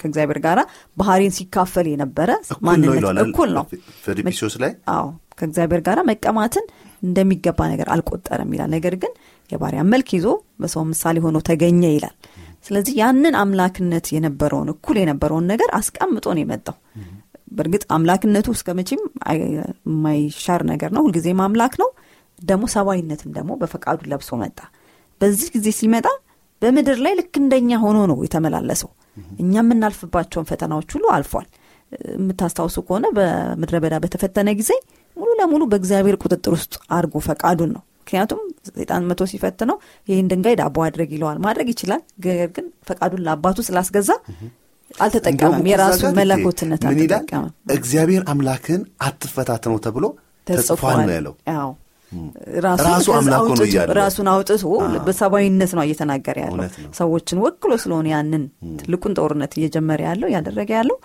ከእግዚአብሔር 0.00 0.38
ጋር 0.46 0.58
ባህሪን 0.96 1.34
ሲካፈል 1.36 1.88
የነበረ 1.92 2.30
ማንነት 2.66 3.20
እኩል 3.24 3.50
ነው። 3.58 3.66
ፊልጵስዩስ 4.06 4.56
ላይ 4.64 4.72
አዎ 4.94 5.06
ከእግዚአብሔር 5.38 5.82
ጋር 5.86 5.98
መቀማትን 6.08 6.64
እንደሚገባ 7.02 7.60
ነገር 7.72 7.88
አልቆጠረም 7.94 8.50
ይላል። 8.54 8.70
ነገር 8.74 8.94
ግን 9.02 9.12
የባሪያ 9.50 9.82
መልክ 9.92 10.08
ይዞ 10.16 10.26
በሰው 10.60 10.82
ምሳሌ 10.90 11.16
ሆኖ 11.24 11.38
ተገኘ 11.48 11.82
ይላል። 11.94 12.14
ስለዚህ 12.66 12.94
ያንን 13.00 13.34
አምላክነት 13.38 14.06
የነበረውን 14.14 14.68
እኩል 14.72 14.96
የነበረውን 15.00 15.46
ነገር 15.52 15.70
አስቀምጦ 15.78 16.26
ነው 16.36 16.42
የመጣው። 16.42 16.76
በእርግጥ 17.56 17.82
አምላክነቱ 17.94 18.48
እስከ 18.54 18.68
መቼም 18.78 19.00
የማይሻር 19.32 20.62
ነገር 20.70 20.90
ነው። 20.94 21.02
ሁልጊዜም 21.06 21.40
አምላክ 21.46 21.74
ነው። 21.82 21.88
ደግሞ 22.42 22.64
ሰብአዊነትን 22.74 23.30
ደግሞ 23.36 23.52
በፈቃዱ 23.60 23.98
ለብሶ 24.10 24.30
መጣ። 24.42 24.58
በዚህ 25.20 25.48
ጊዜ 25.54 25.68
ሲመጣ 25.78 26.06
በምድር 26.62 26.98
ላይ 27.04 27.12
ልክ 27.20 27.34
እንደኛ 27.40 27.70
ሆኖ 27.84 27.98
ነው 28.10 28.18
የተመላለሰው። 28.24 28.90
እኛ 29.42 29.54
የምናልፍባቸውን 29.60 30.46
ፈተናዎች 30.50 30.90
ሁሉ 30.96 31.06
አልፏል። 31.14 31.46
የምታስታውሱ 32.12 32.76
ከሆነ 32.86 33.06
በምድረ 33.16 33.76
በዳ 33.82 33.94
በተፈተነ 34.04 34.50
ጊዜ 34.60 34.70
ሙሉ 35.16 35.30
ለሙሉ 35.40 35.62
በእግዚአብሔር 35.72 36.16
ቁጥጥር 36.22 36.52
ውስጥ 36.56 36.74
አድርጎ 36.96 37.16
ፈቃዱን 37.26 37.70
ነው። 37.74 37.82
ምክንያቱም 38.02 38.40
ሰይጣን 38.68 39.04
መቶ 39.08 39.22
ሲፈትነው 39.30 39.76
ይህን 40.08 40.28
ድንጋይ 40.30 40.54
ዳቦ 40.60 40.76
አድረግ 40.86 41.10
ይለዋል። 41.16 41.38
ማድረግ 41.44 41.68
ይችላል። 41.72 42.00
ነገር 42.20 42.48
ግን 42.56 42.66
ፈቃዱን 42.88 43.22
ለአባቱ 43.26 43.58
ስላስገዛ 43.68 44.10
አልተጠቀመም። 45.00 45.66
የራሱ 45.70 46.02
መለኮትነት 46.18 46.82
አልተጠቀመም። 46.88 47.52
እግዚአብሔር 47.76 48.24
አምላክን 48.32 48.80
አትፈታተነው 49.02 49.78
ተብሎ 49.86 50.04
ተጽፏል 50.46 50.98
ነው 51.02 51.14
ያለው። 51.18 51.34
ራሱን 53.98 54.28
አውጥቶ 54.32 54.62
በሰብአዊነት 55.06 55.72
ነው 55.76 55.84
እየተናገረ 55.86 56.36
ያለው። 56.44 56.64
ሰዎችን 56.98 57.40
ወክሎ 57.44 57.72
ስለሆነ 57.82 58.08
ያንን 58.14 58.42
ትልቁን 58.80 59.14
ጦርነት 59.18 59.54
እየጀመረ 59.58 60.00
ያለው 60.08 60.28
እያደረገ 60.30 60.70
ያለው 60.78 60.98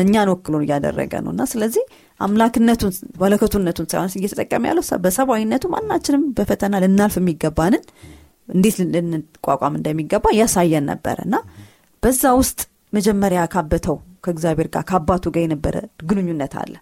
እኛን 0.00 0.28
ወክሎ 0.32 0.56
እያደረገ 0.64 1.12
ነው 1.24 1.30
እና 1.34 1.44
ስለዚህ 1.52 1.84
አምላክነቱን 2.20 2.92
መለከቱነቱን 3.22 3.86
ሳይሆን 3.92 4.12
እየተጠቀመ 4.18 4.62
ያለው 4.70 4.84
በሰብአዊነቱ 5.04 5.64
ማናችንም 5.74 6.24
በፈተና 6.36 6.80
ልናልፍ 6.84 7.16
የሚገባንን 7.20 7.82
እንዴት 8.48 8.76
ልንቋቋም 8.94 9.76
እንደሚገባ 9.78 10.26
ያሳየን 10.38 10.86
ነበረ 10.90 11.18
እና 11.26 11.36
በዛ 12.02 12.32
ውስጥ 12.40 12.60
መጀመሪያ 12.92 13.42
ካበተው 13.52 13.96
ከእግዚአብሔር 14.24 14.68
ጋር 14.74 14.84
ከአባቱ 14.88 15.24
ጋር 15.34 15.42
የነበረ 15.44 15.76
ግንኙነት 16.10 16.54
አለ። 16.60 16.74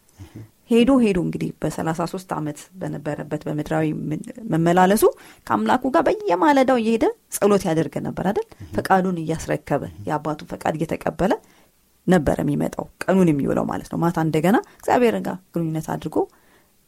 ሄዶ 0.73 0.91
ሄዶ 1.03 1.19
እንግዲህ 1.25 1.51
በሰላሳ 1.63 2.03
ሶስት 2.13 2.31
ዓመት 2.37 2.59
በነበረበት 2.81 3.43
በምድራዊ 3.47 3.87
መመላለሱ 4.53 5.05
ከአምላኩ 5.47 5.91
ጋር 5.95 6.05
በየማለዳው 6.09 6.79
እየሄደ 6.83 7.05
ጸሎት 7.37 7.65
ያደርገ 7.69 7.95
ነበር 8.07 8.27
አይደል? 8.31 8.47
ፈቃዱን 8.77 9.19
እያስረከበ 9.23 9.83
የአባቱን 10.09 10.51
ፈቃድ 10.53 10.77
እየተቀበለ 10.79 11.33
ነበር 12.07 12.37
የሚመጣው 12.43 12.87
ቀኑን 13.05 13.29
የሚውለው 13.31 13.65
ማለት 13.71 13.89
ነው። 13.93 13.99
ማታ 14.05 14.19
እንደገና 14.27 14.57
እግዚአብሔር 14.79 15.17
ጋር 15.27 15.37
ግንኙነት 15.55 15.89
አድርጎ 15.95 16.17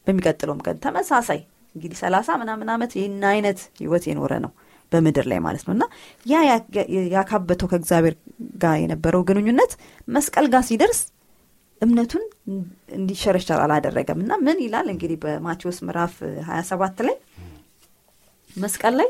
በሚቀጥለውም 0.07 0.61
ቀን 0.65 0.79
ተመሳሳይ 0.83 1.39
እንግዲህ 1.75 1.97
ሰላሳ 2.01 2.29
ምናምን 2.41 2.67
ዓመት 2.73 2.91
ይህን 2.97 3.23
አይነት 3.31 3.59
ህይወት 3.79 4.03
የኖረ 4.09 4.33
ነው 4.43 4.51
በምድር 4.91 5.25
ላይ 5.31 5.39
ማለት 5.45 5.63
ነው 5.67 5.73
እና 5.75 5.83
ያ 6.25 6.41
ያካበተው 7.15 7.69
ከእግዚአብሔር 7.71 8.15
ጋር 8.63 8.75
የነበረው 8.81 9.21
ግንኙነት 9.29 9.71
መስቀል 10.07 10.47
ጋር 10.53 10.63
ሲደርስ 10.69 10.99
እምነቱን 11.85 12.23
እንዲሸረሸር 12.97 13.59
አላደረገም 13.65 14.19
እና 14.23 14.33
ምን 14.45 14.57
ይላል 14.65 14.87
እንግዲህ 14.93 15.17
በማቴዎስ 15.23 15.77
ምዕራፍ 15.87 16.15
27 16.49 17.05
ላይ 17.07 17.15
መስቀል 18.55 18.93
ላይ 18.99 19.09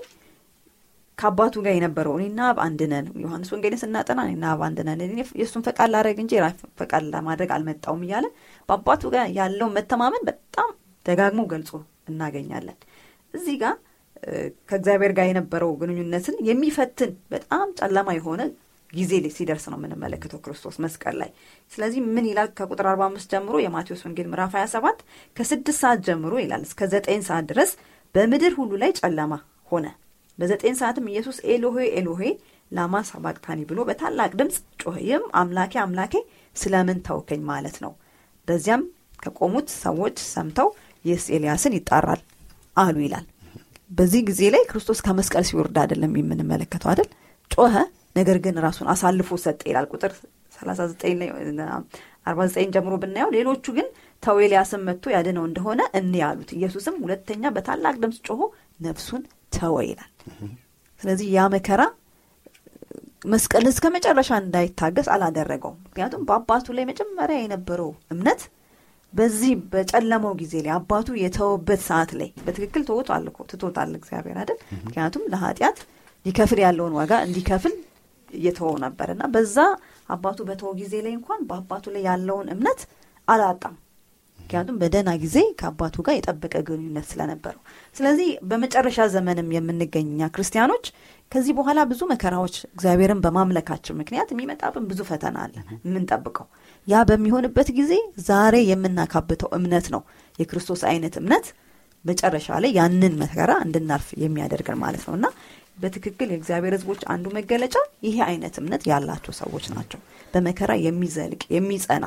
ከአባቱ 1.18 1.56
ጋር 1.66 1.74
የነበረው 1.76 2.14
እኔና 2.18 2.40
አብ 2.50 2.58
አንድ 2.64 2.80
ነን። 2.92 3.06
ዮሐንስ 3.24 3.50
ወንጌልን 3.54 3.80
ስናጠና 3.82 4.22
እኔና 4.28 4.46
አብ 4.54 4.62
አንድ 4.68 4.80
የእሱን 5.40 5.64
ፈቃድ 5.68 5.90
ላደረግ 5.94 6.18
እንጂ 6.24 6.34
ፈቃድ 6.80 7.04
ለማድረግ 7.14 7.52
አልመጣውም 7.58 8.02
እያለ 8.06 8.26
በአባቱ 8.70 9.04
ጋር 9.14 9.26
ያለው 9.38 9.70
መተማመን 9.78 10.24
በጣም 10.30 10.72
ደጋግሞ 11.06 11.42
ገልጾ 11.54 11.72
እናገኛለን። 12.10 12.78
እዚህ 13.34 13.56
ጋር 13.62 13.76
ከእግዚአብሔር 14.70 15.12
ጋር 15.18 15.26
የነበረው 15.30 15.72
ግንኙነትን 15.82 16.36
የሚፈትን 16.50 17.12
በጣም 17.32 17.68
ጨለማ 17.80 18.10
የሆነ 18.18 18.42
ጊዜ 18.96 19.12
ሲደርስ 19.36 19.66
ነው 19.72 19.78
የምንመለከተው 19.80 20.40
ክርስቶስ 20.46 20.76
መስቀል 20.84 21.16
ላይ። 21.22 21.30
ስለዚህ 21.72 22.00
ምን 22.08 22.26
ይላል? 22.30 22.50
ከቁጥር 22.58 22.88
45 22.92 23.34
ጀምሮ 23.34 23.56
የማቴዎስ 23.64 24.02
ወንጌል 24.06 24.28
ምዕራፍ 24.32 24.54
27 24.58 25.00
ከስድስት 25.38 25.80
ሰዓት 25.82 26.02
ጀምሮ 26.08 26.34
ይላል 26.44 26.64
እስከ 26.68 26.88
ዘጠኝ 26.94 27.22
ሰዓት 27.30 27.46
ድረስ 27.52 27.72
በምድር 28.16 28.54
ሁሉ 28.60 28.72
ላይ 28.84 28.92
ጨለማ 29.00 29.34
ሆነ። 29.72 29.86
በዘጠኝ 30.38 30.74
ሰዓትም 30.80 31.06
ኢየሱስ 31.12 31.38
ኤሎሄ 31.52 31.78
ኤሎሄ 32.00 32.22
ላማ 32.72 32.96
ሳባቅታኒ 33.10 33.60
ብሎ 33.70 33.80
በታላቅ 33.90 34.32
ድምፅ 34.40 34.56
ጮኸ። 34.82 34.96
ይህም 35.06 35.26
አምላኬ 35.40 35.74
አምላኬ 35.84 36.14
ስለምን 36.56 37.00
ተውከኝ 37.08 37.42
ማለት 37.52 37.78
ነው። 37.84 37.92
በዚያም 38.48 38.84
ከቆሙት 39.24 39.68
ሰዎች 39.84 40.18
ሰምተው 40.34 40.68
ይህስ 41.06 41.26
ኤልያስን 41.36 41.76
ይጣራል 41.78 42.22
አሉ 42.78 42.96
ይላል። 43.06 43.26
በዚህ 43.92 44.22
ጊዜ 44.30 44.42
ላይ 44.54 44.64
ክርስቶስ 44.70 45.00
ከመስቀል 45.06 45.44
ሲወርድ 45.50 45.76
አይደለም 45.82 46.14
የምንመለከተው 46.20 46.90
አይደል? 46.92 47.10
ጮኸ፣ 47.52 47.74
ነገር 48.16 48.38
ግን 48.44 48.56
ራሱን 48.66 48.88
አሳልፎ 48.94 49.30
ሰጠ 49.44 49.62
ይላል። 49.70 49.88
ቁጥር 49.94 50.12
39 50.56 51.16
ላይ 51.22 51.30
49 52.28 52.72
ጀምሮ 52.76 52.94
ብናየው 53.02 53.32
ሌሎቹ 53.36 53.66
ግን 53.78 53.88
ተው 54.24 54.38
ኤልያስን 54.44 54.84
መጥቶ 54.88 55.06
ያድነው 55.16 55.44
እንደሆነ 55.50 55.82
እኔ 56.00 56.14
ያሉት። 56.24 56.52
ኢየሱስም 56.58 56.96
ሁለተኛ 57.04 57.52
በታላቅ 57.56 57.96
ድምፅ 58.04 58.20
ጮሆ 58.28 58.42
ነፍሱን 58.80 59.24
ተወ 59.56 59.76
ይላል። 59.90 60.12
ስለዚህ 61.02 61.28
ያ 61.34 61.44
መከራ 61.54 61.82
መስቀል 63.26 63.66
እስከ 63.70 63.86
መጨረሻ 63.96 64.30
እንዳይታገስ 64.42 65.08
አላደረገውም። 65.14 65.80
ምክንያቱም 65.86 66.26
በአባቱ 66.28 66.74
ላይ 66.78 66.86
መጀመሪያ 66.90 67.38
የነበረው 67.42 67.90
እምነት 68.14 68.42
በዚህ 69.14 69.52
በጨለመው 69.72 70.34
ጊዜ 70.40 70.54
ላይ 70.64 70.72
አባቱ 70.78 71.08
የተወበት 71.22 71.82
ሰዓት 71.88 72.12
ላይ 72.20 72.30
በትክክል 72.46 72.82
ተወቷል 72.90 73.26
እኮ 73.32 73.40
ትቶታል 73.52 73.92
እግዚአብሔር 74.00 74.38
አይደል? 74.42 74.58
ምክንያቱም 74.80 75.24
ለኃጢአት 75.34 75.78
ሊከፍል 76.26 76.60
ያለውን 76.66 76.94
ዋጋ 77.00 77.14
እንዲከፍል 77.28 77.74
እየተወው 78.34 78.76
ነበር 78.84 79.08
እና 79.14 79.24
በዛ 79.34 79.58
አባቱ 80.10 80.40
በተወ 80.50 80.72
ጊዜ 80.80 80.94
ላይ 81.06 81.14
እንኳን 81.18 81.42
በአባቱ 81.50 81.86
ላይ 81.96 82.04
ያለውን 82.10 82.48
እምነት 82.54 82.82
አላጣም። 83.28 83.76
ምክንያቱም 84.40 84.76
በደህና 84.82 85.12
ጊዜ 85.22 85.38
ከአባቱ 85.60 85.96
ጋር 86.06 86.16
የጠበቀ 86.16 86.56
ግንኙነት 86.68 87.06
ስለነበረው። 87.12 87.62
ስለዚህ 87.96 88.28
በመጨረሻ 88.50 89.08
ዘመንም 89.14 89.48
የምንገኝ 89.56 90.08
እኛ 90.12 90.28
ክርስቲያኖች 90.36 90.86
ከዚህ 91.32 91.54
በኋላ 91.60 91.80
ብዙ 91.92 92.02
መከራዎች 92.12 92.56
እግዚአብሔርን 92.68 93.24
በማምለካችን 93.24 93.98
ምክንያት 94.02 94.30
የሚመጣብን 94.34 94.86
ብዙ 94.90 95.02
ፈተና 95.10 95.38
አለ 95.46 95.56
የምንጠብቀው። 95.86 96.48
ያ 96.88 97.04
በሚሆንበት 97.10 97.70
ጊዜ 97.80 97.94
ዛሬ 98.28 98.56
የምናካብተው 98.72 99.52
እምነት 99.58 99.88
ነው 99.96 100.04
የክርስቶስ 100.40 100.84
አይነት 100.92 101.16
እምነት 101.22 101.48
መጨረሻ 102.06 102.48
ላይ 102.64 102.72
ያንን 102.78 103.14
መከራ 103.22 103.52
እንድናልፍ 103.66 104.08
የሚያደርገን 104.24 104.78
ማለት 104.82 105.04
ነው 105.08 105.14
እና 105.18 105.28
በትክክል 105.78 106.28
የእግዚአብሔር 106.32 106.74
ሕዝቦች 106.76 107.02
አንዱ 107.14 107.26
መገለጫ 107.38 107.76
ይሄ 108.06 108.18
አይነት 108.28 108.56
እምነት 108.62 108.84
ያላቸው 108.92 109.34
ሰዎች 109.40 109.66
ናቸው። 109.74 110.00
በመከራ 110.34 110.72
የሚዘልቅ 110.86 111.42
የሚጸና 111.56 112.06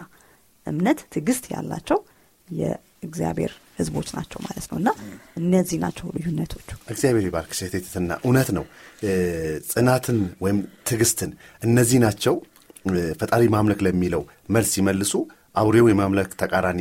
እምነት 0.66 1.00
ትዕግስት 1.12 1.44
ያላቸው 1.52 1.98
የእግዚአብሔር 2.48 3.52
ህዝቦች 3.78 4.08
ናቸው 4.16 4.38
ማለት 4.44 4.66
ነው 4.70 4.76
እና 4.80 4.90
እነዚህ 5.40 5.78
ናቸው 5.82 6.06
ልዩነቶቹ። 6.16 6.68
እግዚአብሔር 6.92 7.24
ይባርክ 7.28 7.52
ሴቴትትና 7.58 8.12
እውነት 8.24 8.48
ነው። 8.56 8.64
ጽናትን 9.70 10.18
ወይም 10.44 10.58
ትዕግስትን 10.88 11.30
እነዚህ 11.62 11.98
ናቸው 12.06 12.34
ፈጣሪ 13.20 13.42
ማምለክ 13.54 13.80
ለሚለው 13.86 14.22
መልስ 14.54 14.70
ሲመልሱ 14.74 15.12
አውሬው 15.56 15.86
የማምለክ 15.90 16.30
ተቃራኒ 16.42 16.80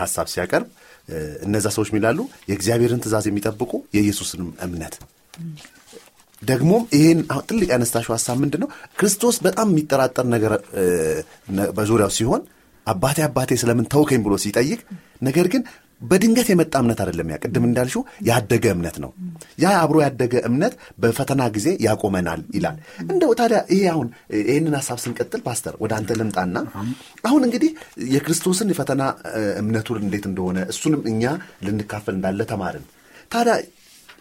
ሀሳብ 0.00 0.26
ሲያቀርብ 0.32 0.68
እነዛ 1.46 1.66
ሰዎች 1.76 1.88
ሚላሉ 1.94 2.18
የእግዚአብሔርን 2.50 3.02
ትእዛዝ 3.04 3.26
የሚጠብቁ 3.30 3.72
የኢየሱስንም 3.96 4.50
እምነት 4.66 4.94
ደግሞም 6.42 6.82
ይህን 6.96 7.18
ትልቅ 7.48 7.68
ያነሳሽው 7.72 8.14
ሀሳብ 8.14 8.36
ምንድን 8.42 8.60
ነው? 8.62 8.68
ክርስቶስ 8.98 9.36
በጣም 9.46 9.68
የሚጠራጠር 9.72 10.26
ነገር 10.34 10.52
በዙሪያው 11.76 12.12
ሲሆን 12.16 12.42
አባቴ 12.86 13.18
አባቴ 13.26 13.50
ስለምን 13.60 13.86
ተውከኝ 13.92 14.20
ብሎ 14.24 14.34
ሲጠይቅ፣ 14.44 14.80
ነገር 15.22 15.46
ግን 15.52 15.62
በድንገት 16.00 16.48
የመጣ 16.50 16.74
እምነት 16.82 17.00
አይደለም። 17.02 17.28
ያ 17.32 17.36
ቅድም 17.42 17.64
እንዳልሽው 17.66 18.02
ያደገ 18.28 18.64
እምነት 18.74 18.96
ነው። 19.04 19.10
ያ 19.62 19.74
አብሮ 19.82 19.96
ያደገ 20.04 20.34
እምነት 20.48 20.72
በፈተና 20.98 21.42
ጊዜ 21.56 21.68
ያቆመናል 21.84 22.40
ይላል። 22.56 22.76
እንደው 23.04 23.32
ታዲያ 23.40 23.58
ይሄ 23.74 23.82
አሁን 23.92 24.08
ይህንን 24.42 24.74
ሀሳብ 24.78 24.98
ስንቀጥል 25.04 25.42
ፓስተር 25.46 25.74
ወደ 25.84 25.94
አንተ 25.98 26.16
ልምጣና 26.20 26.56
አሁን 27.24 27.42
እንግዲህ 27.48 27.70
የክርስቶስን 28.14 28.72
የፈተና 28.72 29.02
እምነቱን 29.62 30.00
እንዴት 30.02 30.26
እንደሆነ 30.30 30.58
እሱንም 30.72 31.04
እኛ 31.12 31.22
ልንካፈል 31.66 32.16
እንዳለ 32.18 32.42
ተማርን። 32.52 32.86
ታዲያ 33.30 33.54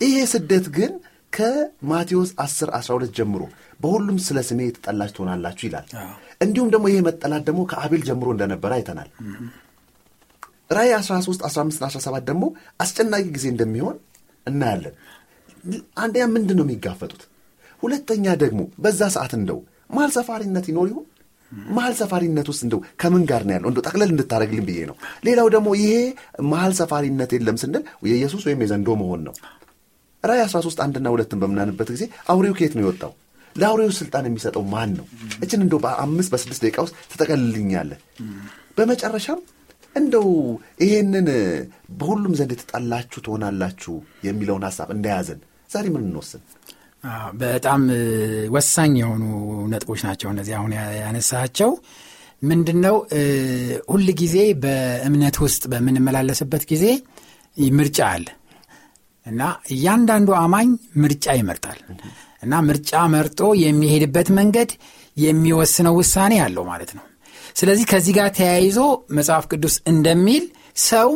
ይሄ 0.01 0.19
ስደት 0.31 0.67
ግን 0.77 0.93
ከማቴዎስ 1.33 2.31
10 2.41 2.69
12 2.77 3.13
ጀምሮ 3.17 3.41
በሁሉም 3.79 4.17
ስለ 4.25 4.39
ስሜ 4.47 4.59
የተጠላች 4.67 5.11
ትሆናላችሁ 5.15 5.65
ይላል። 5.67 5.85
እንዲሁም 6.41 6.69
ደግሞ 6.73 6.85
ይሄ 6.91 7.00
መጠላት 7.07 7.43
ደግሞ 7.50 7.61
ከአቤል 7.71 8.01
ጀምሮ 8.09 8.27
እንደነበረ 8.35 8.71
አይተናል። 8.77 9.09
ራእይ 10.71 10.91
13 10.97 11.45
15 11.47 11.85
17 11.88 12.27
ደግሞ 12.29 12.43
አስጨናቂ 12.79 13.25
ጊዜ 13.38 13.45
እንደሚሆን 13.53 13.95
እናያለን። 14.47 14.95
አንደኛ 15.97 16.23
ምንድን 16.35 16.57
ነው 16.59 16.65
የሚጋፈጡት? 16.65 17.21
ሁለተኛ 17.83 18.25
ደግሞ 18.43 18.61
በዛ 18.83 19.01
ሰዓት 19.15 19.33
እንደው 19.38 19.59
መሀል 19.95 20.11
ሰፋሪነት 20.17 20.65
ይኖር 20.71 20.88
ይሆን? 20.91 21.05
መሀል 21.71 21.93
ሰፋሪነት 22.00 22.47
ውስጥ 22.51 22.61
እንደው 22.65 22.79
ከምን 23.01 23.23
ጋር 23.29 23.41
ነው 23.47 23.53
ያለው? 23.55 23.69
እንደው 23.71 23.83
ጠቅለል 23.88 24.09
እንድታደረግልኝ 24.13 24.65
ብዬ 24.69 24.79
ነው። 24.89 24.95
ሌላው 25.25 25.47
ደግሞ 25.55 25.69
ይሄ 25.79 25.93
መሀል 26.51 26.73
ሰፋሪነት 26.79 27.31
የለም 27.35 27.57
ስንል 27.61 27.83
የኢየሱስ 28.05 28.43
ወይም 28.47 28.61
የዘንዶ 28.63 28.95
መሆን 29.01 29.21
ነው። 29.27 29.35
ራእይ 30.23 30.41
13 30.45 30.83
አንድና 30.85 31.07
ሁለትን 31.13 31.39
በምናንበት 31.41 31.89
ጊዜ 31.93 32.03
አውሬው 32.31 32.53
ከየት 32.57 32.73
ነው 32.77 32.83
የወጣው? 32.85 33.11
ለአውሬው 33.55 33.89
ስልጣን 33.97 34.25
የሚሰጠው 34.27 34.63
ማን 34.73 34.91
ነው? 34.97 35.05
እችን 35.43 35.63
እንደው 35.65 35.79
በአምስት 35.85 36.29
በስድስት 36.33 36.61
ደቂቃ 36.65 36.77
ውስጥ 36.85 36.95
ትጠቀልልኛለህ። 37.11 37.99
በመጨረሻም 38.77 39.39
እንደው 39.95 40.27
ይሄንን 40.83 41.27
በሁሉም 41.97 42.33
ዘንድ 42.39 42.51
የተጣላችሁ 42.55 43.19
ትሆናላችሁ 43.25 43.93
የሚለውን 44.27 44.63
ሀሳብ 44.67 44.89
እንደያዘን 44.95 45.39
ዛሬ 45.69 45.85
ምን 45.93 46.03
እንወስን? 46.07 46.41
በጣም 47.41 47.81
ወሳኝ 48.55 48.93
የሆኑ 49.01 49.23
ነጥቦች 49.73 50.01
ናቸው 50.07 50.29
እነዚህ 50.33 50.53
አሁን 50.57 50.71
ያነሳቸው። 51.01 51.71
ምንድን 52.41 52.77
ነው 52.85 52.95
ሁል 53.91 54.07
ጊዜ 54.21 54.37
በእምነት 54.63 55.35
ውስጥ 55.43 55.63
በምንመላለስበት 55.71 56.63
ጊዜ 56.71 56.85
ምርጫ 57.77 57.99
አለ 58.13 58.27
እና 59.25 59.41
እያንዳንዱ 59.73 60.29
አማኝ 60.39 60.69
ምርጫ 61.01 61.25
ይመርጣል። 61.39 61.79
እና 62.43 62.53
ምርጫ 62.67 62.91
መርጦ 63.13 63.39
የሚሄድበት 63.63 64.29
መንገድ 64.37 64.71
የሚወስነው 65.17 65.95
ውሳኔ 65.99 66.33
አለው 66.45 66.63
ማለት 66.69 66.91
ነው። 66.97 67.05
ስለዚህ 67.55 67.85
ከዚህ 67.91 68.13
ጋር 68.17 68.29
ተያይዞ 68.37 68.77
መጽሐፍ 69.11 69.45
ቅዱስ 69.51 69.75
እንደሚል 69.91 70.43
ሰው 70.89 71.09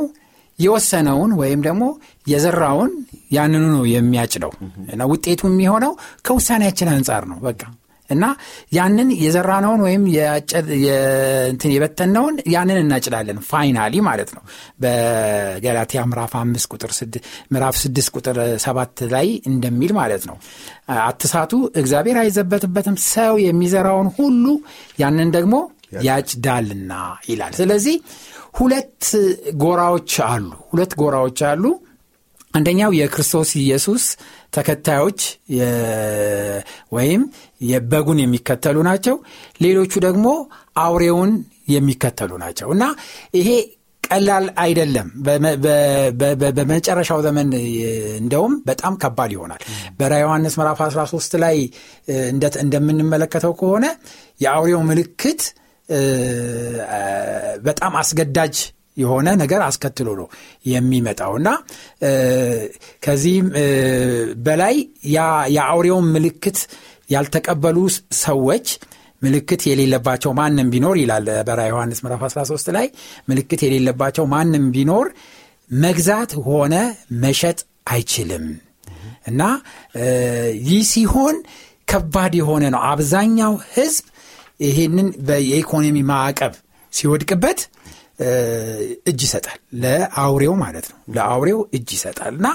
የወሰነውን 0.60 1.32
ወይም 1.40 1.62
ደግሞ 1.68 1.84
የዘራውን 2.28 2.92
ያንኑ 3.36 3.64
ነው 3.74 3.84
የሚያጭደው። 3.94 4.52
እና 4.94 5.04
ውጤቱ 5.12 5.42
የሚሆነው 5.50 5.94
ከውሳኔያችን 6.26 6.92
አንጻር 6.94 7.24
ነው። 7.32 7.40
በቃ 7.40 7.62
እና 8.10 8.24
ያንን 8.74 9.10
የዘራነውን 9.22 9.82
ወይም 9.86 10.04
እንትን 11.50 11.72
የበተነውን 11.76 12.36
ያንን 12.54 12.80
እናጭዳለን 12.82 13.40
ፋይናሊ 13.50 14.02
ማለት 14.08 14.30
ነው። 14.36 14.44
በገላትያ 14.84 16.02
ምዕራፍ 16.10 16.34
አምስት 16.42 16.68
ቁጥር 16.74 16.92
ምዕራፍ 17.54 17.78
ስድስት 17.84 18.12
ቁጥር 18.16 18.38
ሰባት 18.66 19.02
ላይ 19.14 19.30
እንደሚል 19.52 19.94
ማለት 20.00 20.26
ነው። 20.30 20.38
አትሳቱ 21.02 21.54
እግዚአብሔር 21.76 22.20
አይዘበትበትም 22.24 22.98
ሰው 23.10 23.34
የሚዘራውን 23.46 24.10
ሁሉ 24.18 24.46
ያንን 25.00 25.32
ደግሞ 25.36 25.56
ያጭዳልና 26.06 26.94
ይላል። 27.30 27.54
ስለዚህ 27.56 27.98
ሁለት 28.58 29.04
ጎራዎች 29.58 30.14
አሉ 30.28 30.52
ሁለት 30.70 30.94
ጎራዎች 31.02 31.40
አሉ። 31.50 31.64
አንደኛው 32.54 32.92
የክርስቶስ 32.98 33.50
ኢየሱስ 33.62 34.04
ተከታዮች 34.54 35.22
ወይም 36.92 37.22
የበጉን 37.70 38.20
የሚከተሉ 38.24 38.78
ናቸው። 38.88 39.16
ሌሎቹ 39.62 39.94
ደግሞ 40.06 40.28
አውሬውን 40.78 41.32
የሚከተሉ 41.70 42.32
ናቸው። 42.44 42.70
እና 42.76 42.84
ይሄ 43.38 43.50
ቀላል 44.04 44.46
አይደለም። 44.64 45.08
በመጨረሻው 46.58 47.20
ዘመን 47.26 47.48
እንደውም 48.20 48.54
በጣም 48.68 48.94
ከባድ 49.02 49.32
ይሆናል። 49.36 49.62
በራ 50.00 50.14
ዮሐንስ 50.24 50.56
ምዕራፍ 50.60 50.80
13 50.88 51.38
ላይ 51.44 51.58
እንደምንመለከተው 52.66 53.54
ከሆነ 53.62 53.86
የአውሬው 54.42 54.82
ምልክት 54.90 55.42
በጣም 57.66 57.94
አስገዳጅ 58.02 58.56
የሆነ 58.98 59.30
ነገር 59.42 59.62
አስከትሎ 59.64 60.10
ነው 60.20 60.28
የሚመጣው። 60.66 61.32
እና 61.40 61.50
ከዚህም 63.04 63.48
በላይ 64.46 64.76
የአውሬውን 65.56 66.08
ምልክት 66.16 66.60
ያልተቀበሉ 67.10 67.78
ሰዎች 68.22 68.68
ምልክት 69.22 69.62
የሌለባቸው 69.70 70.32
ማንም 70.40 70.68
ቢኖር 70.74 70.96
ይላል 71.02 71.28
በራ 71.48 71.62
ዮሐንስ 71.70 72.00
ምዕራፍ 72.06 72.24
13 72.30 72.72
ላይ 72.76 72.88
ምልክት 73.30 73.62
የሌለባቸው 73.66 74.26
ማንም 74.34 74.66
ቢኖር 74.76 75.08
መግዛት 75.80 76.32
ሆነ 76.48 76.76
መሸጥ 77.24 77.58
አይችልም። 77.92 78.46
እና 79.28 79.42
ይህ 80.68 80.82
ሲሆን 80.92 81.38
ከባድ 81.88 82.34
የሆነ 82.40 82.64
ነው። 82.74 82.82
አብዛኛው 82.90 83.54
ህዝብ 83.74 84.06
ይሄንን 84.66 85.08
የኢኮኖሚ 85.50 85.98
ማዕቀብ 86.12 86.54
ሲወድቅበት 86.94 87.60
እጅ 89.10 89.20
ይሰጣል 89.26 89.60
ለአውሬው 89.82 90.54
ማለት 90.62 90.86
ነው 90.92 90.98
ለአውሬው 91.08 91.60
እጅ 91.76 91.90
ይሰጣል። 91.96 92.34
እና 92.36 92.48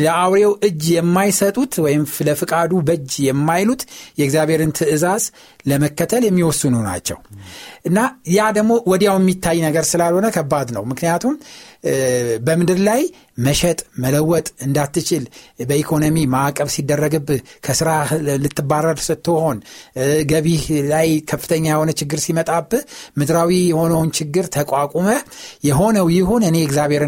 ለአውሬው 0.00 0.52
እጅ 0.68 0.84
የማይሰጡት 0.96 1.74
ወይም 1.84 2.02
ለፍቃዱ 2.26 2.72
በእጅ 2.88 3.12
የማይሉት 3.26 3.82
የእግዚአብሔርን 4.18 4.74
ትእዛዝ 4.78 5.24
ለመከተል 5.66 6.22
የሚወስኑ 6.26 6.74
ናቸው። 6.86 7.18
እና 7.84 7.98
ያ 8.34 8.46
ደግሞ 8.56 8.72
ወዲያው 8.90 9.16
የሚታይ 9.20 9.58
ነገር 9.66 9.84
ስላልሆነ 9.90 10.26
ከባድ 10.36 10.68
ነው። 10.76 10.84
ምክንያቱም 10.90 11.34
በምድር 12.46 12.78
ላይ 12.86 13.02
መሸጥ 13.40 13.78
መለወጥ 14.02 14.46
እንዳትችል 14.64 15.22
በኢኮኖሚ 15.68 16.16
ማዕቀብ 16.32 16.68
ሲደረግብህ 16.74 17.40
ከስራ 17.66 17.90
ልትባረር 18.42 18.98
ስትሆን 19.06 19.58
ገቢህ 20.30 20.64
ላይ 20.90 21.08
ከፍተኛ 21.30 21.64
የሆነ 21.72 21.90
ችግር 22.00 22.20
ሲመጣብህ 22.24 22.82
ምድራዊ 23.20 23.52
የሆነውን 23.70 24.10
ችግር 24.18 24.46
ተቋቁመ 24.56 25.08
የሆነው 25.64 26.08
ይሁን 26.16 26.44
እኔ 26.50 26.58
እግዚአብሔር 26.66 27.04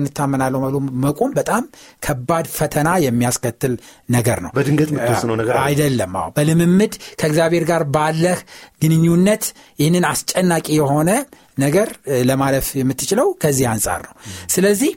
እንታመናለሁ 0.64 0.80
መቆም 1.04 1.30
በጣም 1.38 1.62
ከባድ 2.02 2.46
ፈተና 2.56 2.88
የሚያስከትል 3.04 3.74
ነገር 4.08 4.38
ነው። 4.44 4.50
በድንገት 4.56 4.90
የምትወስነው 4.92 5.36
ነገር 5.40 5.54
አይደለም። 5.62 6.12
አዎ 6.20 6.28
በልምምድ 6.36 6.92
ከእግዚአብሔር 7.20 7.64
ጋር 7.70 7.82
ባለህ 7.94 8.38
ግንኙነት 8.82 9.44
ይህንን 9.78 10.04
አስጨናቂ 10.10 10.66
የሆነ 10.78 11.10
ነገር 11.58 11.88
ለማለፍ 12.28 12.68
የምትችለው 12.80 13.28
ከዚህ 13.42 13.66
አንጻር 13.72 14.02
ነው። 14.06 14.14
ስለዚህ 14.50 14.92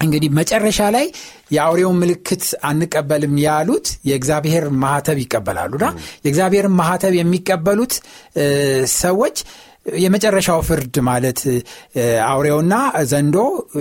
እንግዲህ 0.00 0.30
መጨረሻ 0.36 0.80
ላይ 0.94 1.04
የአውሬውን 1.54 1.98
ምልክት 2.00 2.44
አንቀበልም 2.68 3.34
ያሉት 3.44 3.86
የእግዚአብሔር 4.08 4.64
ማህተብ 4.82 5.18
ይቀበላሉና 5.22 5.86
የእግዚአብሔርን 6.24 6.74
ማህተብ 6.80 7.14
የሚቀበሉት 7.18 7.94
ሰዎች 8.98 9.36
የመጨረሻው 9.86 10.60
ፍርድ 10.66 10.96
ማለት 11.06 11.40
አውሬውና 12.26 12.74
ዘንዶ 13.10 13.36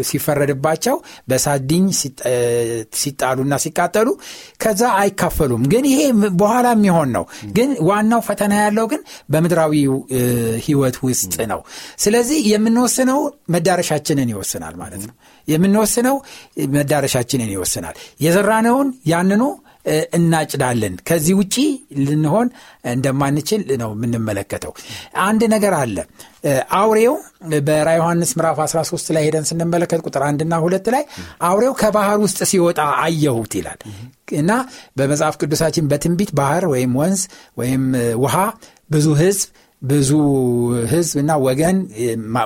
ሲፈረድባቸው 0.09 0.95
በሳዲኝ 1.29 1.85
ሲጣሉና 2.95 3.53
ሲቃጠሉ 3.63 4.07
ከዛ 4.63 4.81
አይካፈሉም። 5.01 5.63
ግን 5.71 5.85
ይሄ 5.91 6.01
በኋላ 6.41 6.67
የሚሆን 6.75 7.09
ነው። 7.17 7.25
ግን 7.57 7.71
ዋናው 7.89 8.21
ፈተና 8.27 8.53
ያለው 8.61 8.87
ግን 8.91 9.01
በምድራዊ 9.29 9.73
ህይወት 10.65 10.97
ውስጥ 11.05 11.35
ነው። 11.51 11.61
ስለዚህ 12.01 12.39
የምንወስነው 12.51 13.19
መዳረሻችንን 13.55 14.31
ይወስናል 14.33 14.75
ማለት 14.81 15.03
ነው። 15.09 15.15
የምንወስነው 15.47 16.15
መዳረሻችንን 16.75 17.51
ይወስናል። 17.55 17.95
የዘራነውን 18.25 18.89
ያንኑ 19.11 19.43
እናጭዳለን። 20.17 20.93
ከዚህ 21.07 21.33
ውጪ 21.39 21.55
ልንሆን 22.01 22.47
እንደማንችል 22.91 23.61
ነው 23.81 23.91
የምንመለከተው። 23.95 24.73
አንድ 25.23 25.41
ነገር 25.53 25.75
አለ። 25.79 25.97
አውሬው 26.77 27.15
በራ 27.67 27.89
ዮሐንስ 27.97 28.31
ምዕራፍ 28.37 28.59
13 28.65 29.11
ላይ 29.15 29.23
ሄደን 29.27 29.45
ስንመለከት 29.49 30.01
ቁጥር 30.07 30.23
አንድና 30.27 30.53
ሁለት 30.63 30.87
ላይ 30.95 31.03
አውሬው 31.47 31.73
ከባህር 31.81 32.19
ውስጥ 32.25 32.39
ሲወጣ 32.51 32.79
አየሁት 33.05 33.53
ይላል። 33.59 33.79
እና 34.33 34.51
በመጽሐፍ 34.97 35.35
ቅዱሳችን 35.41 35.89
በትንቢት 35.91 36.31
ባህር 36.39 36.65
ወይም 36.73 36.93
ወንዝ 37.01 37.23
ወይም 37.57 37.83
ውሃ 38.23 38.35
ብዙ 38.89 39.07
ህዝብ 39.19 39.47
ብዙ 39.81 40.09
ህዝብ 40.91 41.15
እና 41.21 41.31
ወገን 41.45 41.77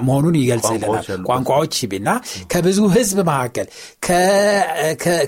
መሆኑን 0.02 0.36
ይገልጽልናል 0.42 1.08
ቋንቋዎች 1.28 1.76
እና 1.98 2.10
ከብዙ 2.54 2.80
ህዝብ 2.96 3.18
መካከል 3.30 3.68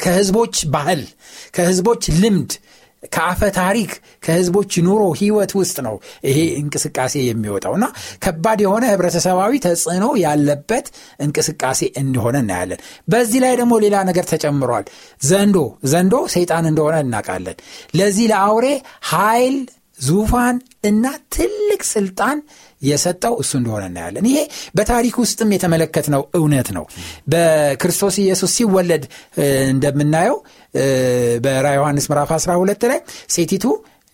ከህዝቦች 0.05 0.55
ባህል 0.75 1.01
ከህዝቦች 1.55 2.05
ልምድ 2.21 2.53
ከአፈ 3.13 3.41
ታሪክ 3.57 3.91
ከህዝቦች 4.25 4.71
ኑሮ 4.85 5.01
ህይወት 5.19 5.51
ውስጥ 5.59 5.77
ነው 5.87 5.95
ይሄ 6.27 6.39
እንቅስቃሴ 6.61 7.13
የሚወጣው 7.25 7.73
እና 7.77 7.85
ከባድ 8.23 8.59
የሆነ 8.65 8.83
ህብረተሰባዊ 8.91 9.59
ተጽዕኖ 9.65 10.05
ያለበት 10.23 10.87
እንቅስቃሴ 11.19 11.81
እንደሆነ 12.01 12.37
እናያለን። 12.43 12.81
በዚህ 13.07 13.41
ላይ 13.45 13.53
ደግሞ 13.61 13.73
ሌላ 13.85 13.97
ነገር 14.09 14.27
ተጨምሯል። 14.31 14.85
ዘንዶ 15.21 15.57
ዘንዶ 15.93 16.15
ሰይጣን 16.35 16.67
እንደሆነ 16.71 16.97
እናውቃለን። 17.05 17.59
ለዚህ 17.95 18.27
ለአውሬ 18.33 18.67
ኃይል 19.11 19.57
ዙፋን 19.99 20.57
እና 20.83 21.05
ትልቅ 21.33 21.81
ስልጣን 21.89 22.37
የሰጠው 22.81 23.33
እሱ 23.41 23.51
እንደሆነ 23.59 23.83
እናያለን። 23.89 24.25
ይሄ 24.29 24.39
በታሪክ 24.75 25.15
ውስጥም 25.23 25.53
የተመለከትነው 25.55 26.23
እውነት 26.35 26.69
ነው። 26.77 26.85
በክርስቶስ 27.27 28.17
ኢየሱስ 28.23 28.51
ሲወለድ 28.57 29.05
እንደምናየው 29.71 30.37
በራ 31.45 31.67
ዮሐንስ 31.77 32.07
ምዕራፍ 32.11 32.31
12 32.37 32.89
ላይ 32.91 32.99
ሴቲቱ 33.35 33.65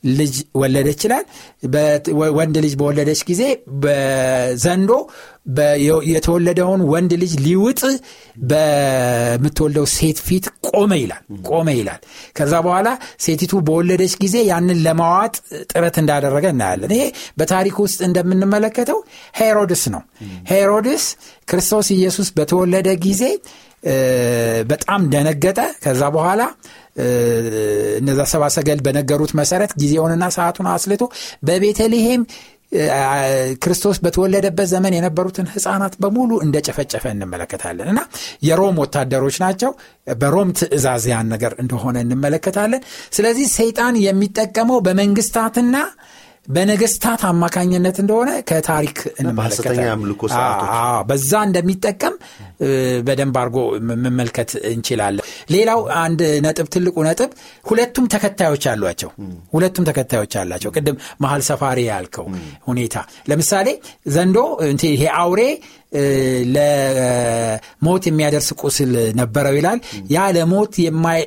ልጅ 0.04 0.36
ወለደች 0.62 1.02
ይላል። 1.06 1.26
ወንድ 2.38 2.56
ልጅ 2.66 2.74
በወለደች 2.80 3.22
ጊዜ 3.30 3.44
በዘንዶ 3.84 4.92
የተወለደውን 6.10 6.82
ወንድ 6.92 7.12
ልጅ 7.22 7.34
ሊውጥ 7.46 7.82
በምትወልደው 8.52 9.86
ሴት 9.96 10.20
ፊት 10.28 10.46
ቆመ 10.70 10.92
ይላል 11.02 11.22
ቆመ 11.50 11.68
ይላል። 11.80 12.00
ከዛ 12.38 12.54
በኋላ 12.66 12.88
ሴቲቱ 13.26 13.54
በወለደች 13.68 14.14
ጊዜ 14.24 14.36
ያንን 14.50 14.80
ለማዋጥ 14.86 15.36
ጥረት 15.72 15.98
እንዳደረገ 16.04 16.46
እናያለን። 16.54 16.94
ይሄ 16.98 17.04
በታሪክ 17.40 17.78
ውስጥ 17.86 18.00
እንደምንመለከተው 18.08 19.00
ሄሮድስ 19.40 19.84
ነው። 19.96 20.04
ሄሮድስ 20.52 21.06
ክርስቶስ 21.48 21.90
ኢየሱስ 21.98 22.30
በተወለደ 22.38 22.90
ጊዜ 23.06 23.24
በጣም 24.70 25.02
ደነገጠ። 25.14 25.60
ከዛ 25.84 26.04
በኋላ 26.16 26.42
እነዛ 28.00 28.22
ሰባ 28.32 28.44
ሰገል 28.56 28.80
በነገሩት 28.86 29.32
መሰረት 29.40 29.72
ጊዜውንና 29.82 30.26
ሰዓቱን 30.36 30.68
አስልቶ 30.74 31.04
በቤተልሔም 31.48 32.24
ክርስቶስ 33.64 33.98
በተወለደበት 34.04 34.68
ዘመን 34.72 34.96
የነበሩትን 34.96 35.48
ህፃናት 35.54 35.94
በሙሉ 36.04 36.32
እንደጨፈጨፈ 36.46 37.04
እንመለከታለን 37.12 37.90
እና 37.94 38.02
የሮም 38.48 38.80
ወታደሮች 38.84 39.38
ናቸው። 39.44 39.72
በሮም 40.22 40.50
ትእዛዝ 40.60 41.06
ያን 41.12 41.30
ነገር 41.34 41.54
እንደሆነ 41.64 41.98
እንመለከታለን። 42.06 42.82
ስለዚህ 43.14 43.48
ሰይጣን 43.58 43.98
የሚጠቀመው 44.06 44.80
በመንግስታትና 44.88 45.76
በነገስታት 46.48 47.22
አማካኝነት 47.30 47.98
እንደሆነ 48.02 48.30
ከታሪክ 48.50 48.98
በዛ 51.10 51.32
እንደሚጠቀም 51.48 52.16
በደንብ 53.08 53.36
አድርጎ 53.42 53.58
መመልከት 54.04 54.52
እንችላለን። 54.72 55.26
ሌላው 55.52 55.80
አንድ 56.02 56.22
ነጥብ 56.46 56.68
ትልቁ 56.74 56.96
ነጥብ 57.08 57.32
ሁለቱም 57.66 58.08
ተከታዮች 58.14 58.66
አሏቸው። 58.74 59.12
ሁለቱም 59.54 59.88
ተከታዮች 59.90 60.36
አላቸው። 60.42 60.74
ቅድም 60.76 60.98
መሀል 61.24 61.44
ሰፋሪ 61.50 61.80
ያልከው 61.90 62.28
ሁኔታ 62.68 62.96
ለምሳሌ 63.30 63.68
ዘንዶ 64.14 64.38
ይሄ 64.90 65.04
አውሬ 65.22 65.42
ለሞት 66.56 68.04
የሚያደርስ 68.10 68.50
ቁስል 68.62 68.92
ነበረው 69.16 69.56
ይላል። 69.60 69.80
ያ 70.12 70.26
ለሞት 70.36 70.74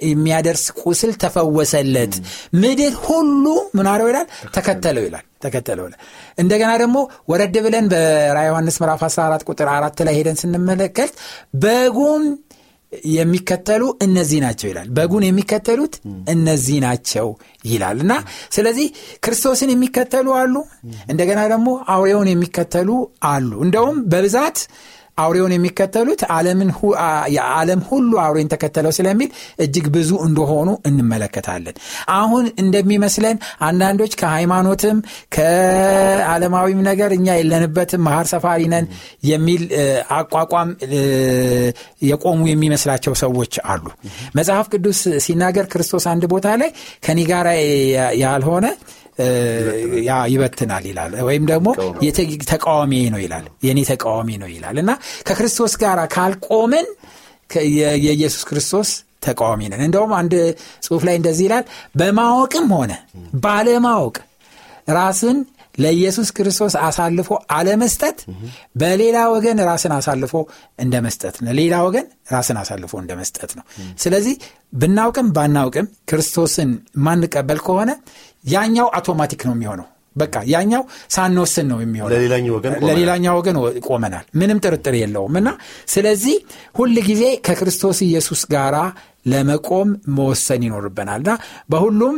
የሚያደርስ 0.07 0.65
ቁስል 0.83 1.13
ተፈወሰለት፣ 1.23 2.15
ምድር 2.57 2.95
ሁሉ 3.07 3.45
ምን 3.77 3.89
ይላል? 4.11 4.27
ተከተለው 4.55 5.05
ይላል። 5.09 5.25
ተከተለው 5.45 5.87
እንደገና 6.39 6.71
ደግሞ 6.83 6.97
ወረድ 7.29 7.57
ብለን 7.65 7.87
በራ 7.93 8.39
ዮሐንስ 8.47 8.77
ምዕራፍ 8.81 9.03
14 9.09 9.45
ቁጥር 9.51 9.69
አራት 9.75 9.99
ላይ 10.07 10.15
ሄደን 10.19 10.39
ስንመለከት 10.43 11.11
በጉን 11.57 12.25
የሚከተሉ 13.13 13.83
እነዚህ 14.05 14.41
ናቸው 14.45 14.69
ይላል። 14.71 14.89
በጉን 14.97 15.25
የሚከተሉት 15.27 15.95
እነዚህ 16.29 16.79
ናቸው 16.85 17.29
ይላል 17.65 17.99
እና 18.05 18.13
ስለዚህ 18.53 18.89
ክርስቶስን 19.25 19.73
የሚከተሉ 19.73 20.29
አሉ፣ 20.41 20.55
እንደገና 21.09 21.41
ደግሞ 21.53 21.69
አውሬውን 21.93 22.31
የሚከተሉ 22.33 22.91
አሉ። 23.29 23.51
እንደውም 23.67 23.99
በብዛት 24.13 24.59
አውሬውን 25.19 25.53
የሚከተሉት 25.55 26.21
የዓለም 27.37 27.81
ሁሉ 27.89 28.13
አውሬን 28.25 28.51
ተከተለው 28.53 28.93
ስለሚል 28.97 29.31
እጅግ 29.65 29.87
ብዙ 29.95 30.11
እንደሆኑ 30.27 30.69
እንመለከታለን። 30.89 31.77
አሁን 32.17 32.45
እንደሚመስለን 32.63 33.37
አንዳንዶች 33.69 34.13
ከሃይማኖትም 34.21 34.99
ከዓለማዊም 35.37 36.83
ነገር 36.89 37.13
እኛ 37.17 37.37
የለንበትም 37.39 38.05
መሀር 38.07 38.29
ሰፋሪ 38.33 38.63
ነን 38.73 38.87
የሚል 39.27 39.63
አቋቋም 40.17 40.71
የቆሙ 42.09 42.41
የሚመስላቸው 42.51 43.15
ሰዎች 43.23 43.55
አሉ። 43.69 43.85
መጽሐፍ 44.37 44.69
ቅዱስ 44.75 45.01
ሲናገር 45.27 45.67
ክርስቶስ 45.73 46.07
አንድ 46.13 46.25
ቦታ 46.33 46.49
ላይ 46.63 46.71
ከኔ 47.07 47.21
ጋር 47.31 47.47
ያልሆነ 48.23 48.67
ይበትናል 50.29 50.85
ይላል። 50.91 51.13
ወይም 51.21 51.45
ደግሞ 51.47 51.69
ተቃዋሚ 52.51 52.93
ነው 53.15 53.21
ይላል። 53.25 53.47
የእኔ 53.63 53.81
ተቃዋሚ 53.91 54.31
ነው 54.43 54.49
ይላል 54.53 54.79
እና 54.83 54.91
ከክርስቶስ 55.27 55.75
ጋር 55.77 56.01
ካልቆምን 56.15 56.87
የኢየሱስ 58.05 58.45
ክርስቶስ 58.45 58.89
ተቃዋሚ 59.23 59.61
ነን። 59.73 59.83
እንደውም 59.87 60.13
አንድ 60.15 60.35
ጽሁፍ 60.83 61.03
ላይ 61.07 61.15
እንደዚህ 61.17 61.45
ይላል፣ 61.49 61.65
በማወቅም 61.97 62.67
ሆነ 62.77 62.93
ባለማወቅ 63.45 64.17
ራስን 64.91 65.39
ለኢየሱስ 65.79 66.29
ክርስቶስ 66.37 66.75
አሳልፎ 66.85 67.29
አለመስጠት 67.57 68.19
በሌላ 68.81 69.19
ወገን 69.35 69.59
ራስን 69.69 69.93
አሳልፎ 69.97 70.35
እንደ 70.79 70.95
መስጠት 71.07 71.37
ነው። 71.43 71.53
ሌላ 71.61 71.75
ወገን 71.87 72.07
ራስን 72.33 72.59
አሳልፎ 72.63 72.95
እንደ 73.03 73.13
መስጠት 73.21 73.53
ነው። 73.59 73.65
ስለዚህ 73.99 74.37
ብናውቅም 74.75 75.29
ባናውቅም 75.37 75.89
ክርስቶስን 76.11 76.73
ማንቀበል 77.05 77.61
ከሆነ 77.67 77.91
ያኛው 78.51 78.89
አውቶማቲክ 78.97 79.43
ነው 79.49 79.55
የሚሆነው። 79.57 79.87
በቃ 80.17 80.37
ያኛው 80.51 80.83
ሳንወስን 81.15 81.67
ነው 81.71 81.79
የሚሆነው። 81.83 82.13
ለሌላኛው 82.87 83.35
ወገን 83.39 83.57
ቆመናል፣ 83.89 84.25
ምንም 84.41 84.59
ጥርጥር 84.65 84.95
የለውም። 85.01 85.35
እና 85.41 85.49
ስለዚህ 85.89 86.37
ሁል 86.75 86.95
ጊዜ 87.09 87.25
ከክርስቶስ 87.47 87.99
ኢየሱስ 88.07 88.43
ጋር 88.55 88.77
ለመቆም 89.27 89.89
መወሰን 90.17 90.63
ይኖርብናል። 90.67 91.21
እና 91.23 91.33
በሁሉም 91.71 92.17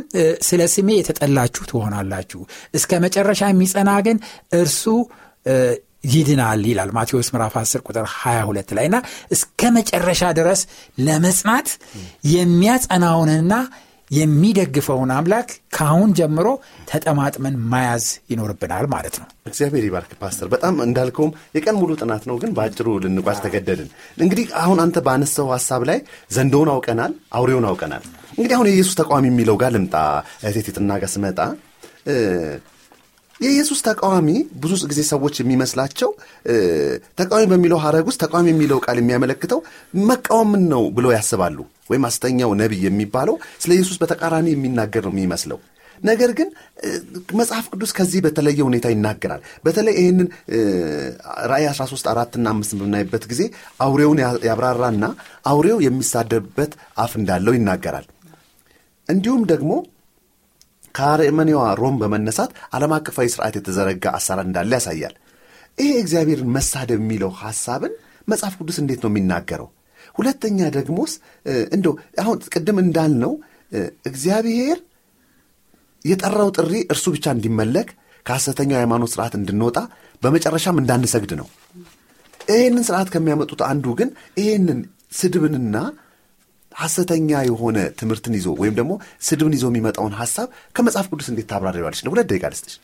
ስለ 0.48 0.62
ስሜ 0.74 0.88
የተጠላችሁ 0.98 1.64
ትሆናላችሁ፣ 1.70 2.40
እስከ 2.74 3.00
መጨረሻ 3.04 3.42
የሚጸና 3.50 3.92
ግን 4.06 4.18
እርሱ 4.60 4.84
ይድናል 6.10 6.60
ይላል 6.68 6.90
ማቴዎስ 6.96 7.28
ምዕራፍ 7.34 7.54
10 7.60 7.80
ቁጥር 7.86 8.04
22 8.12 8.74
ላይ። 8.76 8.86
እና 8.90 8.98
እስከ 9.34 9.70
መጨረሻ 9.76 10.22
ድረስ 10.38 10.60
ለመጽናት 11.06 11.68
የሚያጸናውንና 12.32 13.52
የሚደግፈውን 14.10 15.10
አምላክ 15.14 15.48
ከአሁን 15.76 16.10
ጀምሮ 16.18 16.48
ተጠማጥመን 16.90 17.56
መያዝ 17.72 18.04
ይኖርብናል 18.32 18.86
ማለት 18.94 19.16
ነው። 19.20 19.26
እግዚአብሔር 19.48 19.84
ይባርክ 19.88 20.12
ፓስተር። 20.22 20.48
በጣም 20.54 20.74
እንዳልከውም 20.86 21.32
የቀን 21.56 21.78
ሙሉ 21.80 21.90
ጥናት 22.00 22.24
ነው፣ 22.30 22.36
ግን 22.42 22.52
በአጭሩ 22.56 22.88
ልንጓዝ 23.04 23.40
ተገደድን። 23.44 23.90
እንግዲህ 24.18 24.46
አሁን 24.62 24.80
አንተ 24.84 24.98
ባነሳው 25.06 25.48
ሀሳብ 25.54 25.84
ላይ 25.90 26.00
ዘንዶውን 26.30 26.70
አውቀናል፣ 26.74 27.14
አውሬውን 27.34 27.68
አውቀናል። 27.70 28.04
እንግዲህ 28.32 28.56
አሁን 28.56 28.68
የኢየሱስ 28.70 28.96
ተቃዋሚ 29.00 29.26
የሚለው 29.30 29.58
ጋር 29.62 29.72
ልምጣ። 29.76 29.94
ቴቴትና 30.52 30.92
ጋር 31.02 31.10
ስመጣ 31.14 31.38
የኢየሱስ 33.40 33.80
ተቃዋሚ 33.86 34.28
ብዙ 34.62 34.72
ጊዜ 34.90 35.00
ሰዎች 35.10 35.34
የሚመስላቸው 35.40 36.10
ተቃዋሚ 37.20 37.44
በሚለው 37.52 37.78
ሀረግ 37.84 38.06
ውስጥ 38.10 38.20
ተቃዋሚ 38.24 38.46
የሚለው 38.52 38.78
ቃል 38.86 38.98
የሚያመለክተው 39.00 39.60
መቃወምን 40.08 40.62
ነው 40.72 40.84
ብለው 40.96 41.12
ያስባሉ። 41.16 41.58
ወይም 41.90 42.06
አስተኛው 42.08 42.52
ነቢይ 42.60 42.82
የሚባለው 42.86 43.34
ስለ 43.62 43.70
ኢየሱስ 43.76 43.98
በተቃራኒ 44.02 44.48
የሚናገር 44.52 45.04
ነው 45.06 45.14
የሚመስለው። 45.14 45.60
ነገር 46.00 46.30
ግን 46.38 46.48
መጽሐፍ 47.34 47.64
ቅዱስ 47.72 47.92
ከዚህ 47.96 48.20
በተለየ 48.24 48.60
ሁኔታ 48.66 48.86
ይናገራል። 48.92 49.40
በተለይ 49.64 49.94
ይህንን 50.00 50.28
ራእይ 51.50 51.66
13 51.70 52.10
አራትና 52.12 52.46
አምስት 52.54 52.72
በምናይበት 52.76 53.24
ጊዜ 53.32 53.42
አውሬውን 53.80 54.20
ያብራራና 54.48 55.04
አውሬው 55.46 55.78
የሚሳደብበት 55.86 56.74
አፍ 56.96 57.14
እንዳለው 57.20 57.54
ይናገራል። 57.58 58.06
እንዲሁም 59.08 59.42
ደግሞ 59.46 59.72
ከአርመኔዋ 60.94 61.62
ሮም 61.80 61.96
በመነሳት 62.00 62.50
ዓለም 62.74 62.92
አቀፋዊ 62.96 63.26
ስርዓት 63.34 63.54
የተዘረጋ 63.58 64.04
አሰራር 64.18 64.46
እንዳለ 64.46 64.72
ያሳያል። 64.78 65.14
ይሄ 65.78 65.90
እግዚአብሔርን 66.02 66.50
መሳደብ 66.56 67.00
የሚለው 67.02 67.32
ሐሳብን 67.42 67.92
መጽሐፍ 68.28 68.54
ቅዱስ 68.60 68.78
እንዴት 68.82 69.00
ነው 69.04 69.10
የሚናገረው? 69.12 69.68
ሁለተኛ 70.14 70.58
ደግሞስ 70.76 71.12
እንደው 71.74 71.92
አሁን 72.22 72.38
ቅድም 72.54 72.78
እንዳልነው 72.84 73.32
እግዚአብሔር 74.10 74.78
የጠራው 76.04 76.50
ጥሪ 76.56 76.74
እርሱ 76.92 77.06
ብቻ 77.14 77.26
እንዲመለክ 77.36 77.88
ከሐሰተኛው 78.26 78.76
የሃይማኖት 78.76 79.10
ስርዓት 79.14 79.34
እንድንወጣ 79.38 79.78
በመጨረሻም 80.22 80.80
እንዳንሰግድ 80.82 81.32
ነው። 81.40 81.48
ይህንን 82.50 82.84
ስርዓት 82.88 83.08
ከሚያመጡት 83.14 83.60
አንዱ 83.70 83.86
ግን 83.98 84.10
ይህንን 84.40 84.78
ስድብንና 85.12 85.76
ሐሰተኛ 86.78 87.30
የሆነ 87.48 87.78
ትምህርትን 88.00 88.34
ይዞ 88.38 88.48
ወይም 88.60 88.74
ደግሞ 88.78 88.92
ስድብን 89.28 89.54
ይዞ 89.56 89.64
የሚመጣውን 89.70 90.14
ሀሳብ 90.20 90.48
ከመጽሐፍ 90.76 91.06
ቅዱስ 91.12 91.28
እንዴት 91.32 91.48
ታብራሪዋለች 91.52 92.00
ነው። 92.04 92.12
ሁለት 92.14 92.28
ደቂቃ 92.30 92.50
ልስጥሽ። 92.52 92.76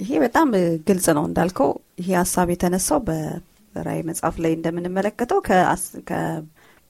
ይሄ 0.00 0.10
በጣም 0.24 0.48
ግልጽ 0.88 1.06
ነው 1.16 1.24
እንዳልከው 1.28 1.70
ይሄ 2.00 2.08
ሀሳብ 2.20 2.48
የተነሳው 2.52 3.00
በራእይ 3.08 4.02
መጽሐፍ 4.10 4.36
ላይ 4.44 4.52
እንደምንመለከተው 4.56 5.40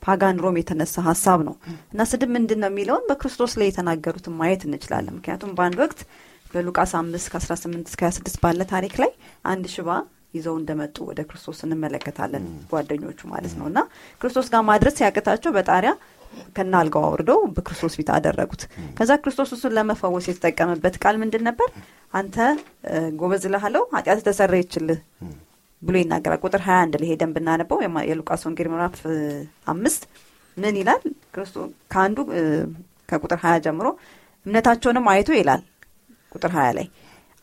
ፓጋን 0.03 0.37
ሮም 0.43 0.57
የተነሳ 0.59 0.97
ሀሳብ 1.07 1.41
ነው 1.47 1.55
እና 1.93 2.03
ስድብ 2.11 2.31
ምንድን 2.35 2.61
ነው 2.63 2.69
የሚለውን 2.71 3.07
በክርስቶስ 3.09 3.53
ላይ 3.61 3.67
የተናገሩትን 3.69 4.37
ማየት 4.41 4.63
እንችላለን 4.67 5.17
ምክንያቱም 5.17 5.55
በአንድ 5.59 5.79
ወቅት 5.83 6.01
በሉቃስ 6.53 6.93
አምስት 6.99 7.27
ከ18 7.33 7.91
እስከ 7.91 8.03
26 8.09 8.39
ባለ 8.45 8.63
ታሪክ 8.71 8.95
ላይ 9.03 9.11
አንድ 9.45 9.67
ሽባ 9.75 9.91
ይዘው 10.35 10.55
እንደመጡ 10.61 10.97
ወደ 11.09 11.21
ክርስቶስ 11.29 11.59
እንመለከታለን 11.67 12.45
ጓደኞቹ 12.71 13.21
ማለት 13.33 13.53
ነው። 13.59 13.67
እና 13.71 13.79
ክርስቶስ 14.21 14.47
ጋር 14.53 14.63
ማድረስ 14.71 14.95
ሲያቅታቸው 14.99 15.53
በጣሪያ 15.57 15.93
ከና 16.57 16.75
አልጋው 16.81 17.05
አውርደው 17.09 17.39
በክርስቶስ 17.55 17.95
ፊት 17.99 18.09
አደረጉት። 18.17 18.63
ከዛ 18.99 19.11
ክርስቶስ 19.23 19.51
እሱን 19.57 19.73
ለመፈወስ 19.77 20.27
የተጠቀመበት 20.31 20.97
ቃል 21.03 21.17
ምንድን 21.23 21.43
ነበር? 21.49 21.69
አንተ 22.15 22.37
ጎበዝ 23.21 23.45
ልሃለው 23.55 23.85
ኃጢአት 23.95 24.21
ተሰረየችልህ 24.29 25.01
ብሎ 25.83 25.95
ይናገራል። 26.03 26.41
ቁጥር 26.45 26.63
21 26.67 27.01
ላይ 27.01 27.09
ሄደን 27.13 27.33
ብናነበው 27.35 27.79
የሉቃስ 28.11 28.45
ወንጌል 28.49 28.69
ምዕራፍ 28.73 28.97
አምስት 29.73 30.05
ምን 30.57 30.77
ይላል? 30.81 31.03
ከአንዱ 31.93 32.19
ከቁጥር 33.11 33.39
20 33.45 33.65
ጀምሮ 33.67 33.87
እምነታቸውንም 34.47 35.07
አይቶ 35.13 35.31
ይላል 35.41 35.63
ቁጥር 36.33 36.51
20 36.57 36.73
ላይ 36.79 36.87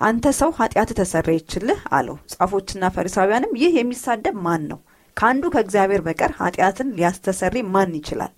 አንተ 0.02 0.26
ሰው 0.40 0.50
ኃጢአት 0.58 0.90
ተሰረየችልህ 1.00 1.80
አለው። 1.98 2.16
ጻፎችና 2.34 2.86
ፈሪሳውያንም 2.96 3.52
ይህ 3.62 3.74
የሚሳደብ 3.80 4.36
ማን 4.46 4.64
ነው? 4.72 4.80
ከአንዱ 5.18 5.44
ከእግዚአብሔር 5.54 6.02
በቀር 6.08 6.32
ኃጢአትን 6.40 6.88
ሊያስተሰሪ 6.98 7.56
ማን 7.74 7.92
ይችላል? 8.00 8.32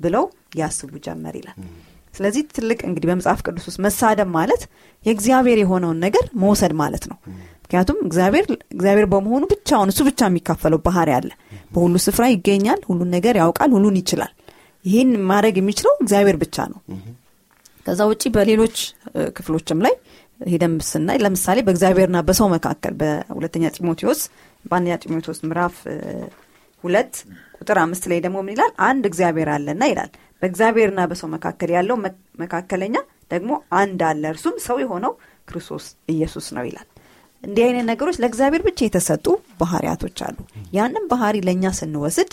ብለው 0.00 0.24
ያስቡ 0.60 0.92
ጀመር 1.04 1.34
ይላል። 1.40 1.58
ስለዚህ 2.14 2.42
ትልቅ 2.56 2.78
እንግዲህ 2.88 3.08
በመጽሐፍ 3.10 3.40
ቅዱስ 3.46 3.64
ውስጥ 3.68 3.78
መሳደብ 3.86 4.28
ማለት 4.36 4.62
የእግዚአብሔር 5.02 5.58
የሆነውን 5.62 5.98
ነገር 6.04 6.24
መውሰድ 6.42 6.72
ማለት 6.80 7.04
ነው። 7.10 7.16
ምክንያቱም 7.64 7.98
እግዚአብሔር 8.06 8.44
እግዚአብሔር 8.74 9.06
በመሆኑ 9.12 9.44
ብቻውን 9.52 9.90
እሱ 9.92 10.00
ብቻ 10.08 10.20
የሚካፈለው 10.28 10.80
ባህሪ 10.86 11.10
አለ። 11.18 11.30
በሁሉ 11.70 11.94
ስፍራ 12.04 12.24
ይገኛል 12.32 12.80
ሁሉን 12.88 13.10
ነገር 13.16 13.36
ያውቃል 13.42 13.70
ሁሉን 13.76 13.96
ይችላል። 14.02 14.32
ይህን 14.84 15.10
ማድረግ 15.30 15.54
የሚችለው 15.60 15.94
እግዚአብሔር 16.02 16.36
ብቻ 16.42 16.66
ነው። 16.72 16.80
ከዛ 17.86 18.00
ውጭ 18.10 18.22
በሌሎች 18.34 18.76
ክፍሎችም 19.36 19.80
ላይ 19.84 19.94
ሄደን 20.44 20.74
ስናይ 20.88 21.18
ለምሳሌ 21.24 21.58
በእግዚአብሔርና 21.66 22.18
በሰው 22.28 22.48
መካከል 22.54 22.94
በሁለተኛ 23.00 23.64
ጢሞቴዎስ 23.76 24.20
በአንደኛ 24.64 24.94
ጢሞቴዎስ 25.04 25.38
ምዕራፍ 25.46 25.76
ሁለት 26.84 27.14
ቁጥር 27.58 27.78
አምስት 27.82 28.04
ላይ 28.10 28.18
ደግሞ 28.24 28.38
ምን 28.42 28.52
ይላል? 28.54 28.72
አንድ 28.88 29.04
እግዚአብሔር 29.10 29.48
አለና 29.54 29.82
ይላል። 29.90 30.10
በእግዚአብሔርና 30.42 31.00
በሰው 31.10 31.28
መካከል 31.34 31.70
ያለው 31.76 31.96
መካከለኛ 32.42 32.96
ደግሞ 33.30 33.50
አንድ 33.80 34.00
አለ 34.08 34.22
እርሱም 34.32 34.56
ሰው 34.66 34.76
የሆነው 34.82 35.12
ክርስቶስ 35.48 35.84
ኢየሱስ 36.14 36.46
ነው 36.56 36.64
ይላል። 36.68 36.88
እንዲህ 37.42 37.62
አይነት 37.66 37.86
ነገሮች 37.90 38.16
ለእግዚአብሔር 38.22 38.62
ብቻ 38.66 38.78
የተሰጡ 38.86 39.26
ባህሪያቶች 39.60 40.18
አሉ። 40.26 40.36
ያንም 40.76 41.06
ባህሪ 41.10 41.36
ለእኛ 41.48 41.72
ስንወስድ 41.78 42.30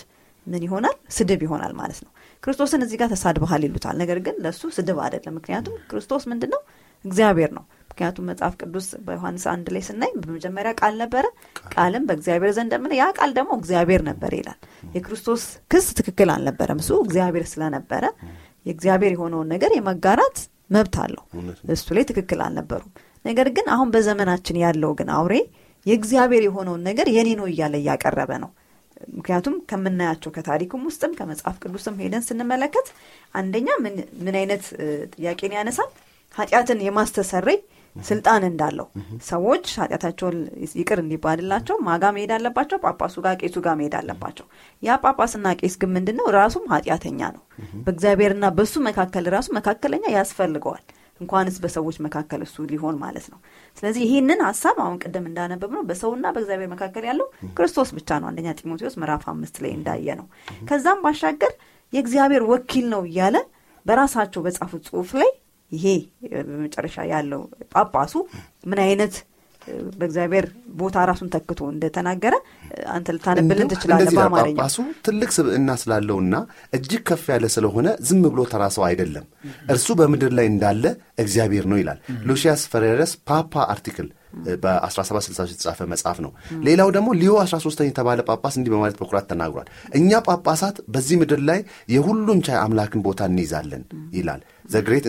ምን 0.47 0.61
ይሆናል? 0.67 0.95
ስድብ 1.15 1.41
ይሆናል 1.45 1.73
ማለት 1.79 1.99
ነው። 2.05 2.11
ክርስቶስን 2.43 2.83
እዚህ 2.85 2.97
ጋር 3.01 3.09
ተሳድበሃል 3.13 3.63
ይሉታል። 3.67 3.95
ነገር 4.01 4.19
ግን 4.25 4.35
ለእሱ 4.43 4.61
ስድብ 4.77 4.99
አይደለም። 5.05 5.35
ምክንያቱም 5.39 5.75
ክርስቶስ 5.91 6.23
ምንድን 6.31 6.51
ነው 6.55 6.61
እግዚአብሔር 7.05 7.51
ነው 7.57 7.63
ምክንያቱም 7.91 8.25
መጽሐፍ 8.29 8.53
ቅዱስ 8.61 8.87
በዮሐንስ 9.05 9.43
አንድ 9.51 9.67
ላይ 9.73 9.81
ስናይ 9.87 10.11
በመጀመሪያ 10.19 10.71
ቃል 10.79 10.93
ነበረ 11.01 11.25
ቃልም 11.73 12.03
በእግዚአብሔር 12.09 12.51
ዘንድ 12.57 12.73
ምን 12.83 12.93
ያ 12.97 13.07
ቃል 13.17 13.31
ደግሞ 13.37 13.51
እግዚአብሔር 13.59 14.01
ነበር 14.09 14.31
ይላል። 14.37 14.59
የክርስቶስ 14.93 15.43
ክስ 15.71 15.87
ትክክል 15.99 16.29
አልነበረም። 16.35 16.81
እሱ 16.83 16.91
እግዚአብሔር 17.05 17.45
ስለነበረ 17.51 18.03
የእግዚአብሔር 18.65 19.13
የሆነውን 19.15 19.49
ነገር 19.53 19.71
የመጋራት 19.77 20.39
መብት 20.69 20.95
አለው። 21.03 21.23
እሱ 21.73 21.87
ላይ 21.97 22.05
ትክክል 22.11 22.41
አልነበሩም። 22.45 22.91
ነገር 23.25 23.47
ግን 23.55 23.65
አሁን 23.73 23.89
በዘመናችን 23.95 24.57
ያለው 24.63 24.91
ግን 24.99 25.09
አውሬ 25.15 25.33
የእግዚአብሔር 25.85 26.43
የሆነውን 26.45 26.81
ነገር 26.87 27.07
የኔ 27.15 27.29
ነው 27.39 27.47
እያለ 27.51 27.75
እያቀረበ 27.81 28.31
ነው። 28.43 28.51
ምክንያቱም 29.13 29.55
ከምናያቸው 29.69 30.31
ከታሪክም 30.35 30.81
ውስጥም 30.87 31.11
ከመጽሐፍ 31.19 31.55
ቅዱስም 31.63 31.95
ሄደን 32.01 32.23
ስንመለከት 32.27 32.87
አንደኛ 33.35 33.67
ምን 34.19 34.35
አይነት 34.41 34.63
ጥያቄን 35.13 35.53
ያነሳል? 35.57 35.89
ኃጢአትን 36.35 36.79
የማስተሰረይ 36.85 37.57
ስልጣን 37.95 38.43
እንዳለው 38.47 38.87
ሰዎች 39.27 39.65
ኃጢአታቸውን 39.79 40.37
ይቅር 40.77 40.99
እንዲባልላቸው 41.03 41.75
ማጋ 41.87 42.03
መሄድ 42.15 42.31
አለባቸው 42.35 42.77
ጳጳሱ 42.85 43.15
ጋር 43.25 43.35
ቄሱ 43.41 43.55
ጋር 43.65 43.75
መሄድ 43.79 43.95
አለባቸው። 43.99 44.45
ያ 44.83 44.97
ጳጳስና 45.03 45.53
ቄስ 45.59 45.75
ግን 45.81 45.91
ምንድን 45.95 46.17
ነው 46.19 46.27
ራሱም 46.37 46.65
ኃጢአተኛ 46.73 47.21
ነው። 47.35 47.43
በእግዚአብሔርና 47.85 48.47
በሱ 48.57 48.73
መካከል 48.87 49.27
ራሱ 49.35 49.49
መካከለኛ 49.57 50.03
ያስፈልገዋል። 50.15 50.85
እንኳንስ 51.21 51.55
በሰዎች 51.63 51.97
መካከል 52.05 52.41
እሱ 52.45 52.63
ሊሆን 52.69 52.95
ማለት 53.01 53.25
ነው። 53.31 53.39
ስለዚህ 53.77 54.01
ይህንን 54.07 54.39
ሀሳብ 54.47 54.77
አሁን 54.83 54.97
ቅድም 55.03 55.25
እንዳነበብ 55.29 55.71
ነው 55.75 55.83
በሰውና 55.89 56.25
በእግዚአብሔር 56.35 56.69
መካከል 56.73 57.03
ያለው 57.09 57.27
ክርስቶስ 57.57 57.89
ብቻ 57.97 58.19
ነው። 58.21 58.29
አንደኛ 58.29 58.49
ጢሞቴዎስ 58.59 58.95
ምዕራፍ 59.01 59.25
አምስት 59.31 59.57
ላይ 59.63 59.71
እንዳየ 59.77 60.15
ነው 60.19 60.27
ከዛም 60.69 61.01
ባሻገር 61.05 61.53
የእግዚአብሔር 61.93 62.43
ወኪል 62.51 62.85
ነው 62.93 63.03
እያለ 63.07 63.37
በራሳቸው 63.85 64.41
በጻፉት 64.45 64.83
ጽሁፍ 64.89 65.11
ላይ 65.19 65.29
ይሄ 65.71 65.85
በመጨረሻ 66.45 67.03
ያለው 67.11 67.41
ጳጳሱ 67.73 68.13
ምን 68.69 68.81
አይነት 68.85 69.13
በእግዚአብሔር 69.97 70.45
ቦታ 70.79 71.03
ራሱን 71.09 71.29
ተክቶ 71.33 71.59
እንደተናገረ 71.71 72.35
አንተ 72.93 73.13
ልታነብልን 73.15 73.69
ትችላለህ 73.73 74.13
በአማርኛ። 74.17 74.55
ጳጳሱ 74.55 74.77
ትልቅ 75.05 75.29
ስብዕና 75.35 75.75
ስላለውና 75.81 76.35
እጅግ 76.77 77.03
ከፍ 77.09 77.25
ያለ 77.33 77.47
ስለሆነ 77.55 77.87
ዝም 78.07 78.23
ብሎ 78.25 78.45
ተራ 78.51 78.63
ሰው 78.75 78.85
አይደለም። 78.87 79.25
እርሱ 79.69 79.87
በምድር 79.99 80.33
ላይ 80.39 80.47
እንዳለ 80.53 80.83
እግዚአብሔር 81.17 81.67
ነው 81.71 81.79
ይላል። 81.81 81.99
Lucius 82.29 82.63
Ferraris 82.73 83.13
Papa 83.29 83.53
article 83.67 84.09
በ1760 84.63 85.47
የተጻፈ 85.51 85.79
መጽሐፍ 85.91 86.17
ነው። 86.25 86.31
ሌላው 86.67 86.89
ደግሞ 86.95 87.09
ሊዮ 87.19 87.33
13 87.43 87.85
የተባለ 87.87 88.19
ጳጳስ 88.29 88.57
እንዲህ 88.59 88.73
በማለት 88.73 88.97
በኩራት 89.01 89.27
ተናግሯል። 89.31 89.67
እኛ 89.99 90.21
ጳጳሳት 90.27 90.77
በዚህ 90.93 91.17
ምድር 91.21 91.41
ላይ 91.49 91.59
የሁሉን 91.95 92.41
ቻይ 92.47 92.59
አምላክን 92.61 93.03
ቦታ 93.07 93.29
እንይዛለን 93.31 93.83
ይላል። 94.17 94.43
The 94.69 94.83
Great 94.87 95.07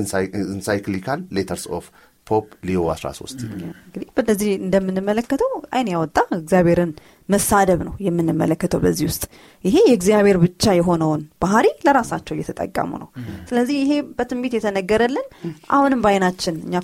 Encyclical 0.48 1.20
Letters 1.38 1.66
of 1.76 1.86
Pope 2.26 2.48
Leo 2.68 2.80
13 2.92 3.40
እንግዲህ 3.46 4.08
በነዚህ 4.16 4.50
እንደምንመለከተው 4.60 5.50
አይን 5.72 5.88
ያወጣ 5.92 6.18
እግዚአብሔርን 6.36 6.92
መሳደብ 7.28 7.80
ነው 7.86 7.94
የምንመለከተው 8.06 8.80
በዚህ 8.82 9.06
ውስጥ። 9.10 9.24
ይሄ 9.64 9.76
የእግዚአብሔር 9.84 10.36
ብቻ 10.42 10.74
የሆነውን 10.76 11.22
ባህሪ 11.42 11.66
ለራሳቸው 11.86 12.34
እየተጠቀሙ 12.36 12.90
ነው። 13.02 13.08
ስለዚህ 13.50 13.76
ይሄ 13.82 13.92
በትንቢት 14.16 14.54
የተነገረልን 14.56 15.26
አሁንም 15.70 16.02
በአይናችን 16.04 16.56
እኛ 16.66 16.74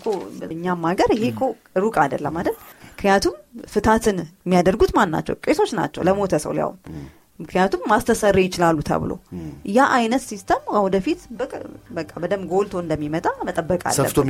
እኛም 0.53 0.87
ሀገር 0.91 1.11
ይሄ 1.17 1.25
ኮ 1.35 1.51
ሩቅ 1.77 1.97
አይደለም 2.05 2.37
አይደል? 2.41 2.57
ምክንያቱም 2.91 3.35
ፍታትን 3.71 4.17
የሚያደርጉት 4.45 4.91
ማን 4.97 5.13
ናቸው? 5.15 5.35
ቄሶች 5.45 5.73
ናቸው 5.79 6.03
ለሞተ 6.03 6.35
ሰው 6.45 6.53
ሊያውም 6.57 6.79
ምክንያቱም 7.41 7.83
ማስተሰረይ 7.91 8.39
ይችላሉ 8.47 8.79
ተብሎ። 8.89 9.11
ያ 9.75 9.85
አይነት 9.97 10.23
system 10.29 10.63
ወደፊት 10.87 11.21
በቃ 11.99 12.13
በደም 12.23 12.43
ጎልቶ 12.51 12.75
እንደሚመጣ 12.83 13.27
መጠበቅ 13.49 13.81
ነው። 13.85 14.25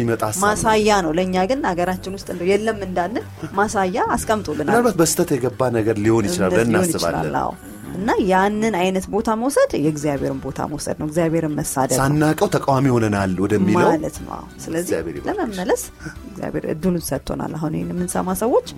ማሳያ 0.45 0.99
ነው። 1.07 1.13
ለእኛ 1.19 1.47
ግን 1.51 1.63
ሀገራችን 1.71 2.15
ውስጥ 2.19 2.29
እንደው 2.35 2.49
የለም 2.53 2.81
እንዳንል 2.89 3.25
ማሳያ 3.59 4.05
አስቀምጦልናል። 4.17 4.71
ምናልባት 4.71 4.99
በስተት 5.01 5.33
የገባ 5.37 5.71
ነገር 5.79 5.99
ሊሆን 6.05 6.29
ይችላል 6.29 6.53
ብለን 6.55 6.71
እናስባለን። 6.73 7.35
እና 7.99 8.11
ያንን 8.31 8.75
አይነት 8.81 9.05
ቦታ 9.13 9.29
መውሰድ 9.41 9.71
የእግዚአብሔርን 9.79 10.41
ቦታ 10.43 10.67
መውሰድ 10.73 10.97
ነው። 11.01 11.07
እግዚአብሔርን 11.09 11.55
መሳደብ 11.59 11.99
ሳናቀው 12.01 12.49
ተቃዋሚ 12.55 12.87
ሆነናል 12.95 13.33
ወደሚለው 13.45 13.89
ማለት 13.95 14.17
ነው። 14.25 14.43
ስለዚህ 14.65 14.97
ለመመለስ 15.29 15.83
እግዚአብሔር 16.31 16.67
እድሉን 16.75 17.05
ሰጥቶናል። 17.09 17.55
አሁን 17.59 17.75
ይህን 17.79 17.91
የምንሰማ 17.95 18.35
ሰዎች 18.43 18.69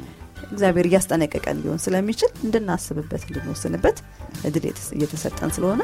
እግዚአብሔር 0.51 0.89
እያስጠነቀቀን 0.89 1.61
ሊሆን 1.63 1.83
ስለሚችል 1.85 2.33
እንድናስብበት 2.45 3.25
እንድንወስንበት 3.29 3.99
እድል 4.45 4.67
የተሰጠን 5.03 5.53
ስለሆነ 5.59 5.83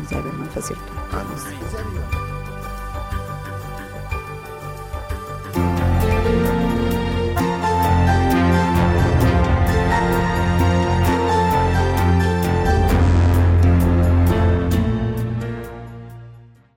እግዚአብሔር 0.00 0.36
መንፈስ 0.36 0.68
አሜን። 1.14 2.23